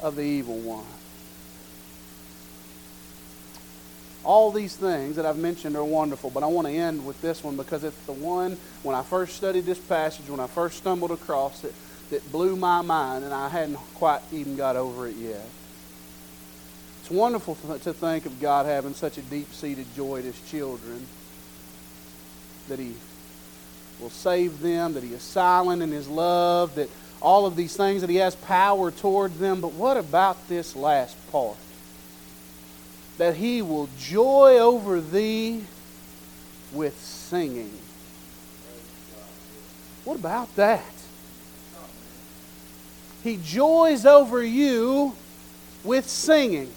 of 0.01 0.15
the 0.15 0.23
evil 0.23 0.57
one. 0.57 0.85
All 4.23 4.51
these 4.51 4.75
things 4.75 5.15
that 5.15 5.25
I've 5.25 5.37
mentioned 5.37 5.75
are 5.75 5.83
wonderful, 5.83 6.29
but 6.29 6.43
I 6.43 6.47
want 6.47 6.67
to 6.67 6.73
end 6.73 7.05
with 7.05 7.19
this 7.21 7.43
one 7.43 7.55
because 7.55 7.83
it's 7.83 7.99
the 8.05 8.11
one, 8.11 8.57
when 8.83 8.95
I 8.95 9.01
first 9.01 9.37
studied 9.37 9.65
this 9.65 9.79
passage, 9.79 10.29
when 10.29 10.41
I 10.41 10.47
first 10.47 10.77
stumbled 10.77 11.11
across 11.11 11.63
it, 11.63 11.73
that 12.09 12.31
blew 12.31 12.55
my 12.55 12.81
mind, 12.81 13.23
and 13.23 13.33
I 13.33 13.49
hadn't 13.49 13.77
quite 13.95 14.21
even 14.31 14.55
got 14.55 14.75
over 14.75 15.07
it 15.07 15.15
yet. 15.15 15.45
It's 17.01 17.11
wonderful 17.11 17.55
to 17.55 17.93
think 17.93 18.25
of 18.25 18.39
God 18.39 18.65
having 18.65 18.93
such 18.93 19.17
a 19.17 19.21
deep 19.21 19.53
seated 19.53 19.85
joy 19.95 20.19
at 20.19 20.25
His 20.25 20.39
children, 20.49 21.05
that 22.67 22.79
He 22.79 22.95
will 23.99 24.09
save 24.09 24.59
them, 24.59 24.93
that 24.93 25.03
He 25.03 25.13
is 25.13 25.21
silent 25.21 25.81
in 25.81 25.91
His 25.91 26.07
love, 26.07 26.75
that 26.75 26.89
all 27.21 27.45
of 27.45 27.55
these 27.55 27.75
things, 27.75 28.01
that 28.01 28.09
He 28.09 28.17
has 28.17 28.35
power 28.35 28.91
toward 28.91 29.35
them. 29.35 29.61
But 29.61 29.73
what 29.73 29.97
about 29.97 30.47
this 30.47 30.75
last 30.75 31.15
part? 31.31 31.57
That 33.17 33.35
He 33.35 33.61
will 33.61 33.89
joy 33.99 34.57
over 34.59 35.01
thee 35.01 35.63
with 36.71 36.99
singing. 36.99 37.77
What 40.05 40.17
about 40.17 40.55
that? 40.55 40.83
He 43.23 43.37
joys 43.37 44.05
over 44.05 44.43
you 44.43 45.15
with 45.83 46.07
singing. 46.07 46.71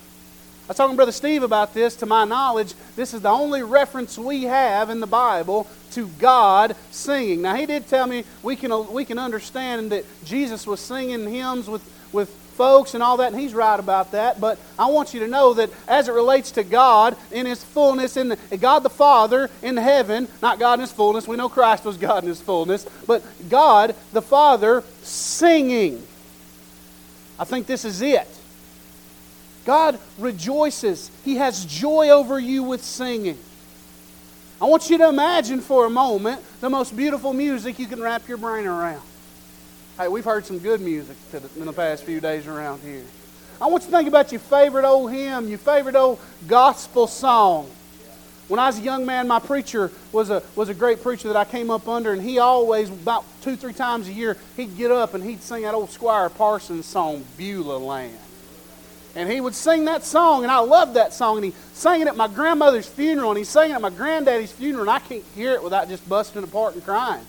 I 0.64 0.68
was 0.68 0.76
talking 0.76 0.94
to 0.94 0.96
Brother 0.96 1.12
Steve 1.12 1.42
about 1.42 1.74
this. 1.74 1.96
To 1.96 2.06
my 2.06 2.24
knowledge, 2.24 2.74
this 2.96 3.14
is 3.14 3.20
the 3.20 3.28
only 3.28 3.62
reference 3.62 4.16
we 4.16 4.44
have 4.44 4.90
in 4.90 5.00
the 5.00 5.06
Bible 5.06 5.66
to 5.92 6.06
God 6.18 6.76
singing. 6.90 7.42
Now, 7.42 7.54
he 7.54 7.66
did 7.66 7.88
tell 7.88 8.06
me 8.06 8.24
we 8.42 8.56
can, 8.56 8.92
we 8.92 9.04
can 9.04 9.18
understand 9.18 9.92
that 9.92 10.04
Jesus 10.24 10.66
was 10.66 10.80
singing 10.80 11.28
hymns 11.28 11.68
with, 11.68 11.82
with 12.12 12.30
folks 12.52 12.94
and 12.94 13.02
all 13.02 13.16
that, 13.16 13.32
and 13.32 13.40
he's 13.40 13.54
right 13.54 13.78
about 13.78 14.12
that. 14.12 14.40
But 14.40 14.58
I 14.78 14.86
want 14.86 15.14
you 15.14 15.20
to 15.20 15.28
know 15.28 15.54
that 15.54 15.70
as 15.88 16.08
it 16.08 16.12
relates 16.12 16.52
to 16.52 16.62
God 16.62 17.16
in 17.30 17.46
his 17.46 17.62
fullness, 17.64 18.16
in 18.16 18.28
the, 18.28 18.36
God 18.58 18.84
the 18.84 18.90
Father 18.90 19.50
in 19.62 19.76
heaven, 19.76 20.28
not 20.40 20.58
God 20.58 20.74
in 20.74 20.80
his 20.80 20.92
fullness, 20.92 21.26
we 21.26 21.36
know 21.36 21.48
Christ 21.48 21.84
was 21.84 21.96
God 21.96 22.22
in 22.22 22.28
his 22.28 22.40
fullness, 22.40 22.86
but 23.06 23.22
God 23.48 23.94
the 24.12 24.22
Father 24.22 24.84
singing. 25.02 26.06
I 27.38 27.44
think 27.44 27.66
this 27.66 27.84
is 27.84 28.02
it. 28.02 28.28
God 29.64 29.98
rejoices. 30.18 31.10
He 31.24 31.36
has 31.36 31.64
joy 31.64 32.10
over 32.10 32.38
you 32.38 32.62
with 32.62 32.82
singing. 32.82 33.38
I 34.60 34.66
want 34.66 34.90
you 34.90 34.98
to 34.98 35.08
imagine 35.08 35.60
for 35.60 35.86
a 35.86 35.90
moment 35.90 36.40
the 36.60 36.70
most 36.70 36.96
beautiful 36.96 37.32
music 37.32 37.78
you 37.78 37.86
can 37.86 38.00
wrap 38.00 38.28
your 38.28 38.38
brain 38.38 38.66
around. 38.66 39.02
Hey, 39.98 40.08
we've 40.08 40.24
heard 40.24 40.46
some 40.46 40.58
good 40.58 40.80
music 40.80 41.16
in 41.56 41.64
the 41.64 41.72
past 41.72 42.04
few 42.04 42.20
days 42.20 42.46
around 42.46 42.80
here. 42.80 43.04
I 43.60 43.66
want 43.66 43.84
you 43.84 43.90
to 43.90 43.96
think 43.96 44.08
about 44.08 44.32
your 44.32 44.40
favorite 44.40 44.84
old 44.84 45.12
hymn, 45.12 45.48
your 45.48 45.58
favorite 45.58 45.96
old 45.96 46.18
gospel 46.46 47.06
song. 47.06 47.70
When 48.52 48.58
I 48.58 48.66
was 48.66 48.78
a 48.78 48.82
young 48.82 49.06
man, 49.06 49.28
my 49.28 49.38
preacher 49.38 49.90
was 50.12 50.28
a, 50.28 50.42
was 50.56 50.68
a 50.68 50.74
great 50.74 51.02
preacher 51.02 51.28
that 51.28 51.38
I 51.38 51.46
came 51.46 51.70
up 51.70 51.88
under, 51.88 52.12
and 52.12 52.20
he 52.20 52.38
always, 52.38 52.90
about 52.90 53.24
two, 53.40 53.56
three 53.56 53.72
times 53.72 54.08
a 54.08 54.12
year, 54.12 54.36
he'd 54.58 54.76
get 54.76 54.90
up 54.90 55.14
and 55.14 55.24
he'd 55.24 55.40
sing 55.40 55.62
that 55.62 55.72
old 55.72 55.88
Squire 55.88 56.28
Parsons 56.28 56.84
song, 56.84 57.24
Beulah 57.38 57.78
Land. 57.78 58.18
And 59.14 59.32
he 59.32 59.40
would 59.40 59.54
sing 59.54 59.86
that 59.86 60.04
song, 60.04 60.42
and 60.42 60.52
I 60.52 60.58
loved 60.58 60.92
that 60.96 61.14
song. 61.14 61.36
And 61.36 61.46
he 61.46 61.54
sang 61.72 62.02
it 62.02 62.08
at 62.08 62.14
my 62.14 62.28
grandmother's 62.28 62.86
funeral, 62.86 63.30
and 63.30 63.38
he 63.38 63.44
sang 63.44 63.70
it 63.70 63.72
at 63.72 63.80
my 63.80 63.88
granddaddy's 63.88 64.52
funeral, 64.52 64.82
and 64.82 64.90
I 64.90 64.98
can't 64.98 65.24
hear 65.34 65.52
it 65.54 65.62
without 65.62 65.88
just 65.88 66.06
busting 66.06 66.44
apart 66.44 66.74
and 66.74 66.84
crying. 66.84 67.24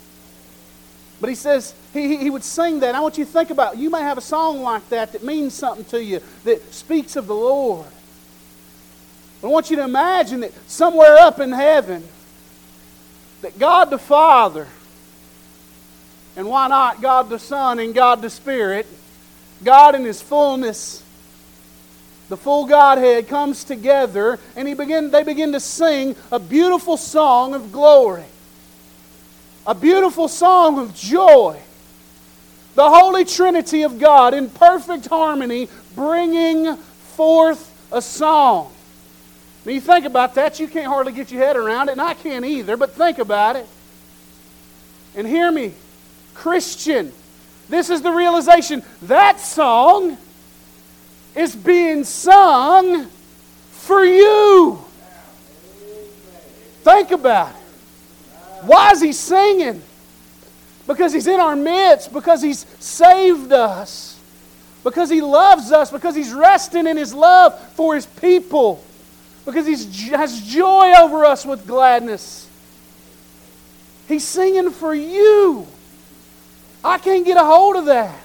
But 1.21 1.29
he 1.29 1.35
says 1.35 1.73
he, 1.93 2.17
he 2.17 2.29
would 2.31 2.43
sing 2.43 2.81
that. 2.81 2.95
I 2.95 2.99
want 2.99 3.17
you 3.17 3.23
to 3.23 3.31
think 3.31 3.49
about 3.49 3.77
you 3.77 3.89
may 3.89 4.01
have 4.01 4.17
a 4.17 4.21
song 4.21 4.61
like 4.61 4.89
that 4.89 5.13
that 5.13 5.23
means 5.23 5.53
something 5.53 5.85
to 5.85 6.03
you, 6.03 6.19
that 6.43 6.73
speaks 6.73 7.15
of 7.15 7.27
the 7.27 7.33
Lord. 7.33 7.87
I 9.43 9.47
want 9.47 9.69
you 9.69 9.75
to 9.77 9.83
imagine 9.83 10.39
that 10.41 10.53
somewhere 10.69 11.17
up 11.17 11.39
in 11.39 11.51
heaven, 11.51 12.07
that 13.41 13.59
God 13.59 13.89
the 13.89 13.97
Father, 13.97 14.67
and 16.35 16.47
why 16.47 16.67
not 16.67 17.01
God 17.01 17.29
the 17.29 17.39
Son 17.39 17.79
and 17.79 17.93
God 17.93 18.21
the 18.21 18.29
Spirit, 18.29 18.87
God 19.63 19.95
in 19.95 20.05
His 20.05 20.21
fullness, 20.21 21.03
the 22.29 22.37
full 22.37 22.65
Godhead 22.65 23.27
comes 23.27 23.63
together 23.63 24.39
and 24.55 24.67
he 24.67 24.73
begin, 24.73 25.11
they 25.11 25.23
begin 25.23 25.51
to 25.51 25.59
sing 25.59 26.15
a 26.31 26.39
beautiful 26.39 26.97
song 26.97 27.53
of 27.53 27.71
glory, 27.71 28.23
a 29.67 29.75
beautiful 29.75 30.27
song 30.27 30.79
of 30.79 30.95
joy. 30.95 31.59
The 32.75 32.89
Holy 32.89 33.23
Trinity 33.23 33.83
of 33.83 33.99
God 33.99 34.33
in 34.33 34.49
perfect 34.49 35.05
harmony 35.05 35.69
bringing 35.93 36.75
forth 36.75 37.69
a 37.91 38.01
song. 38.01 38.73
When 39.63 39.75
you 39.75 39.81
think 39.81 40.05
about 40.05 40.35
that, 40.35 40.59
you 40.59 40.67
can't 40.67 40.87
hardly 40.87 41.13
get 41.13 41.31
your 41.31 41.41
head 41.41 41.55
around 41.55 41.89
it, 41.89 41.93
and 41.93 42.01
I 42.01 42.13
can't 42.13 42.43
either, 42.43 42.75
but 42.75 42.91
think 42.91 43.17
about 43.17 43.55
it. 43.55 43.67
And 45.15 45.25
hear 45.25 45.51
me, 45.51 45.73
Christian, 46.33 47.13
this 47.69 47.89
is 47.89 48.01
the 48.01 48.11
realization 48.11 48.83
that 49.03 49.39
song 49.39 50.17
is 51.35 51.55
being 51.55 52.03
sung 52.03 53.07
for 53.71 54.03
you. 54.03 54.83
Think 56.81 57.11
about 57.11 57.51
it. 57.51 58.65
Why 58.65 58.91
is 58.91 59.01
he 59.01 59.13
singing? 59.13 59.81
Because 60.85 61.13
he's 61.13 61.27
in 61.27 61.39
our 61.39 61.55
midst, 61.55 62.11
because 62.11 62.41
he's 62.41 62.65
saved 62.79 63.53
us, 63.53 64.19
because 64.83 65.09
he 65.09 65.21
loves 65.21 65.71
us, 65.71 65.89
because 65.91 66.15
he's 66.15 66.33
resting 66.33 66.87
in 66.87 66.97
his 66.97 67.13
love 67.13 67.57
for 67.75 67.95
his 67.95 68.05
people, 68.05 68.83
because 69.45 69.65
he 69.65 70.09
has 70.09 70.41
joy 70.41 70.93
over 70.99 71.25
us 71.25 71.45
with 71.45 71.67
gladness. 71.67 72.49
He's 74.07 74.25
singing 74.25 74.71
for 74.71 74.93
you. 74.93 75.67
I 76.83 76.97
can't 76.97 77.25
get 77.25 77.37
a 77.37 77.43
hold 77.43 77.77
of 77.77 77.85
that. 77.85 78.19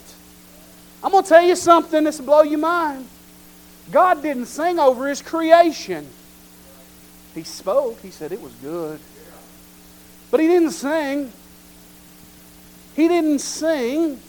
I'm 1.03 1.13
going 1.13 1.23
to 1.23 1.29
tell 1.29 1.43
you 1.43 1.55
something 1.55 2.05
that's 2.05 2.21
blow 2.21 2.43
your 2.43 2.59
mind. 2.59 3.07
God 3.91 4.23
didn't 4.23 4.47
sing 4.47 4.79
over 4.79 5.09
his 5.09 5.23
creation. 5.23 6.09
He 7.35 7.45
spoke, 7.45 8.01
he 8.01 8.11
said 8.11 8.33
it 8.33 8.43
was 8.43 8.53
good. 8.55 8.99
But 10.31 10.41
he 10.41 10.47
didn't 10.47 10.73
sing. 10.73 11.33
He 12.97 13.07
didn't 13.07 13.39
sing 13.39 14.21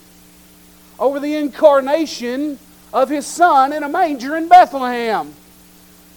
over 1.00 1.20
the 1.20 1.36
incarnation 1.36 2.60
of 2.94 3.10
his 3.10 3.26
son 3.26 3.74
in 3.74 3.84
a 3.84 3.90
manger 3.90 4.36
in 4.38 4.48
Bethlehem. 4.48 5.34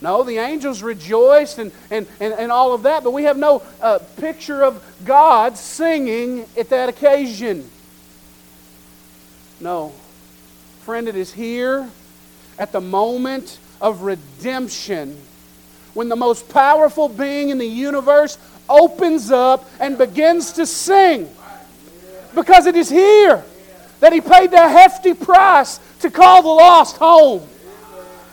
No, 0.02 0.24
the 0.24 0.38
angels 0.38 0.82
rejoiced 0.82 1.58
and, 1.58 1.70
and, 1.88 2.08
and, 2.18 2.34
and 2.34 2.50
all 2.50 2.74
of 2.74 2.82
that, 2.82 3.04
but 3.04 3.12
we 3.12 3.22
have 3.22 3.36
no 3.36 3.62
uh, 3.80 4.00
picture 4.16 4.64
of 4.64 4.84
God 5.04 5.56
singing 5.56 6.44
at 6.58 6.70
that 6.70 6.88
occasion. 6.88 7.70
No. 9.60 9.92
Friend, 10.80 11.06
it 11.06 11.14
is 11.14 11.32
here 11.32 11.88
at 12.58 12.72
the 12.72 12.80
moment 12.80 13.60
of 13.80 14.02
redemption 14.02 15.16
when 15.94 16.08
the 16.08 16.16
most 16.16 16.48
powerful 16.48 17.08
being 17.08 17.50
in 17.50 17.58
the 17.58 17.64
universe 17.64 18.38
opens 18.68 19.30
up 19.30 19.70
and 19.78 19.96
begins 19.96 20.54
to 20.54 20.66
sing. 20.66 21.30
Because 22.34 22.66
it 22.66 22.74
is 22.74 22.88
here 22.88 23.44
that 24.00 24.12
he 24.12 24.20
paid 24.20 24.50
the 24.50 24.68
hefty 24.68 25.14
price 25.14 25.78
to 26.00 26.10
call 26.10 26.42
the 26.42 26.48
lost 26.48 26.96
home. 26.96 27.46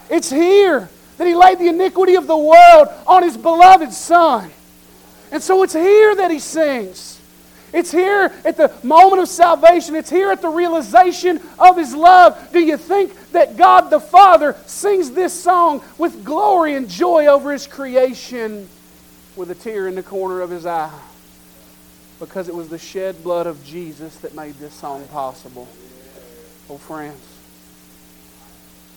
It's 0.09 0.31
here 0.31 0.89
that 1.19 1.27
he 1.27 1.35
laid 1.35 1.59
the 1.59 1.67
iniquity 1.67 2.15
of 2.15 2.25
the 2.25 2.37
world 2.37 2.87
on 3.05 3.21
his 3.21 3.37
beloved 3.37 3.93
Son. 3.93 4.49
And 5.31 5.43
so 5.43 5.61
it's 5.61 5.73
here 5.73 6.15
that 6.15 6.31
he 6.31 6.39
sings. 6.39 7.19
It's 7.71 7.91
here 7.91 8.33
at 8.45 8.57
the 8.57 8.73
moment 8.83 9.21
of 9.21 9.27
salvation. 9.27 9.95
It's 9.95 10.09
here 10.09 10.31
at 10.31 10.41
the 10.41 10.49
realization 10.49 11.39
of 11.59 11.77
His 11.77 11.93
love. 11.93 12.51
Do 12.51 12.59
you 12.59 12.77
think 12.77 13.13
that 13.31 13.57
God 13.57 13.89
the 13.89 13.99
Father 13.99 14.55
sings 14.65 15.11
this 15.11 15.39
song 15.39 15.83
with 15.97 16.23
glory 16.25 16.73
and 16.75 16.89
joy 16.89 17.27
over 17.27 17.51
His 17.51 17.67
creation 17.67 18.67
with 19.35 19.51
a 19.51 19.55
tear 19.55 19.87
in 19.87 19.95
the 19.95 20.03
corner 20.03 20.41
of 20.41 20.49
His 20.49 20.65
eye? 20.65 20.99
Because 22.17 22.49
it 22.49 22.55
was 22.55 22.69
the 22.69 22.79
shed 22.79 23.23
blood 23.23 23.45
of 23.45 23.63
Jesus 23.63 24.15
that 24.17 24.33
made 24.33 24.55
this 24.55 24.73
song 24.73 25.07
possible. 25.09 25.67
Oh, 26.69 26.77
friends, 26.77 27.38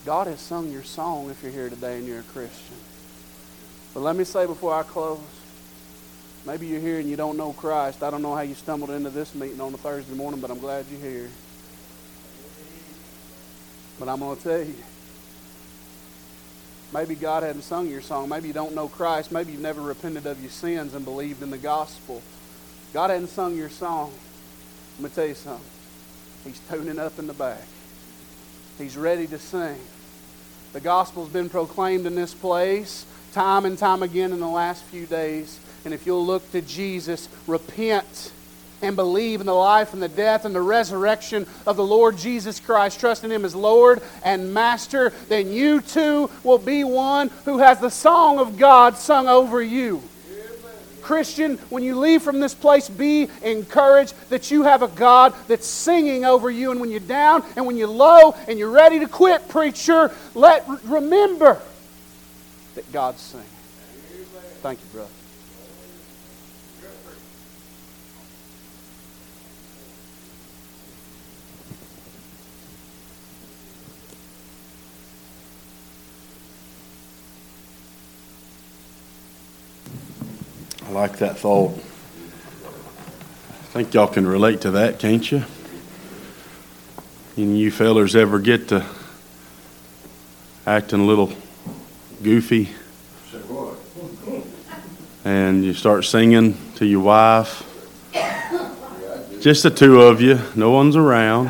God 0.05 0.27
has 0.27 0.39
sung 0.39 0.71
your 0.71 0.83
song 0.83 1.29
if 1.29 1.41
you're 1.43 1.51
here 1.51 1.69
today 1.69 1.97
and 1.97 2.07
you're 2.07 2.19
a 2.19 2.23
Christian. 2.23 2.75
But 3.93 4.01
let 4.01 4.15
me 4.15 4.23
say 4.23 4.45
before 4.45 4.73
I 4.73 4.83
close 4.83 5.19
Maybe 6.45 6.67
you're 6.67 6.81
here 6.81 6.99
and 6.99 7.09
you 7.09 7.15
don't 7.15 7.37
know 7.37 7.53
Christ. 7.53 8.03
I 8.03 8.09
don't 8.09 8.21
know 8.21 8.35
how 8.35 8.41
you 8.41 8.53
stumbled 8.53 8.89
into 8.89 9.09
this 9.09 9.33
meeting 9.33 9.61
on 9.61 9.73
a 9.73 9.77
Thursday 9.77 10.13
morning, 10.13 10.41
but 10.41 10.51
I'm 10.51 10.59
glad 10.59 10.85
you're 10.91 10.99
here. 10.99 11.29
But 13.97 14.09
I'm 14.09 14.19
going 14.19 14.35
to 14.35 14.43
tell 14.43 14.59
you. 14.59 14.75
Maybe 16.93 17.15
God 17.15 17.43
hadn't 17.43 17.61
sung 17.61 17.89
your 17.89 18.01
song. 18.01 18.27
Maybe 18.27 18.49
you 18.49 18.53
don't 18.53 18.75
know 18.75 18.87
Christ. 18.87 19.31
Maybe 19.31 19.53
you've 19.53 19.61
never 19.61 19.81
repented 19.81 20.25
of 20.25 20.41
your 20.41 20.51
sins 20.51 20.93
and 20.93 21.05
believed 21.05 21.41
in 21.41 21.49
the 21.49 21.57
gospel. 21.57 22.21
God 22.93 23.09
hadn't 23.09 23.29
sung 23.29 23.55
your 23.55 23.69
song. 23.69 24.11
Let 24.99 25.03
me 25.03 25.15
tell 25.15 25.25
you 25.25 25.33
something. 25.33 25.65
He's 26.43 26.61
tuning 26.69 26.99
up 26.99 27.17
in 27.17 27.27
the 27.27 27.33
back. 27.33 27.61
He's 28.77 28.97
ready 28.97 29.27
to 29.27 29.39
sing. 29.39 29.77
The 30.73 30.79
gospel's 30.79 31.29
been 31.29 31.49
proclaimed 31.49 32.05
in 32.05 32.15
this 32.15 32.33
place 32.33 33.05
time 33.33 33.65
and 33.65 33.77
time 33.77 34.03
again 34.03 34.31
in 34.31 34.39
the 34.39 34.47
last 34.47 34.83
few 34.85 35.05
days. 35.05 35.59
And 35.85 35.93
if 35.93 36.05
you'll 36.05 36.25
look 36.25 36.49
to 36.51 36.61
Jesus, 36.61 37.27
repent 37.47 38.31
and 38.81 38.95
believe 38.95 39.39
in 39.39 39.45
the 39.45 39.53
life 39.53 39.93
and 39.93 40.01
the 40.01 40.09
death 40.09 40.45
and 40.45 40.53
the 40.53 40.61
resurrection 40.61 41.47
of 41.65 41.77
the 41.77 41.83
Lord 41.83 42.17
Jesus 42.17 42.59
Christ, 42.59 42.99
trust 42.99 43.23
in 43.23 43.31
Him 43.31 43.45
as 43.45 43.55
Lord 43.55 44.01
and 44.23 44.53
Master, 44.53 45.11
then 45.29 45.51
you 45.51 45.81
too 45.81 46.29
will 46.43 46.57
be 46.57 46.83
one 46.83 47.29
who 47.45 47.59
has 47.59 47.79
the 47.79 47.89
song 47.89 48.39
of 48.39 48.57
God 48.57 48.97
sung 48.97 49.27
over 49.27 49.61
you. 49.61 50.03
Christian, 51.03 51.57
when 51.69 51.83
you 51.83 51.99
leave 51.99 52.23
from 52.23 52.39
this 52.39 52.55
place, 52.55 52.89
be 52.89 53.27
encouraged 53.41 54.13
that 54.29 54.49
you 54.49 54.63
have 54.63 54.81
a 54.81 54.87
God 54.87 55.33
that's 55.47 55.67
singing 55.67 56.25
over 56.25 56.49
you. 56.49 56.71
And 56.71 56.79
when 56.79 56.89
you're 56.89 56.99
down 56.99 57.43
and 57.55 57.65
when 57.67 57.77
you're 57.77 57.87
low 57.87 58.35
and 58.47 58.57
you're 58.57 58.71
ready 58.71 58.99
to 58.99 59.07
quit, 59.07 59.47
preacher, 59.49 60.11
let 60.33 60.67
remember 60.85 61.61
that 62.75 62.91
God's 62.91 63.21
singing. 63.21 63.45
Thank 64.61 64.79
you, 64.79 64.85
brother. 64.93 65.22
Like 80.93 81.17
that 81.17 81.37
thought. 81.37 81.71
I 83.49 83.65
think 83.73 83.93
y'all 83.93 84.07
can 84.07 84.27
relate 84.27 84.61
to 84.61 84.71
that, 84.71 84.99
can't 84.99 85.29
you? 85.31 85.43
Any 87.35 87.57
you 87.57 87.71
fellers 87.71 88.15
ever 88.15 88.37
get 88.37 88.67
to 88.67 88.85
acting 90.67 90.99
a 90.99 91.05
little 91.05 91.33
goofy? 92.21 92.69
And 95.25 95.65
you 95.65 95.73
start 95.73 96.05
singing 96.05 96.57
to 96.75 96.85
your 96.85 96.99
wife. 96.99 97.63
Just 99.41 99.63
the 99.63 99.71
two 99.71 100.01
of 100.01 100.21
you, 100.21 100.39
no 100.55 100.69
one's 100.69 100.95
around. 100.95 101.49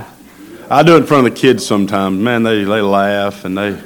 I 0.70 0.84
do 0.84 0.96
it 0.96 1.02
in 1.02 1.06
front 1.06 1.28
of 1.28 1.34
the 1.34 1.40
kids 1.40 1.66
sometimes. 1.66 2.18
Man, 2.18 2.44
they, 2.44 2.64
they 2.64 2.82
laugh 2.82 3.44
and 3.44 3.58
they 3.58 3.78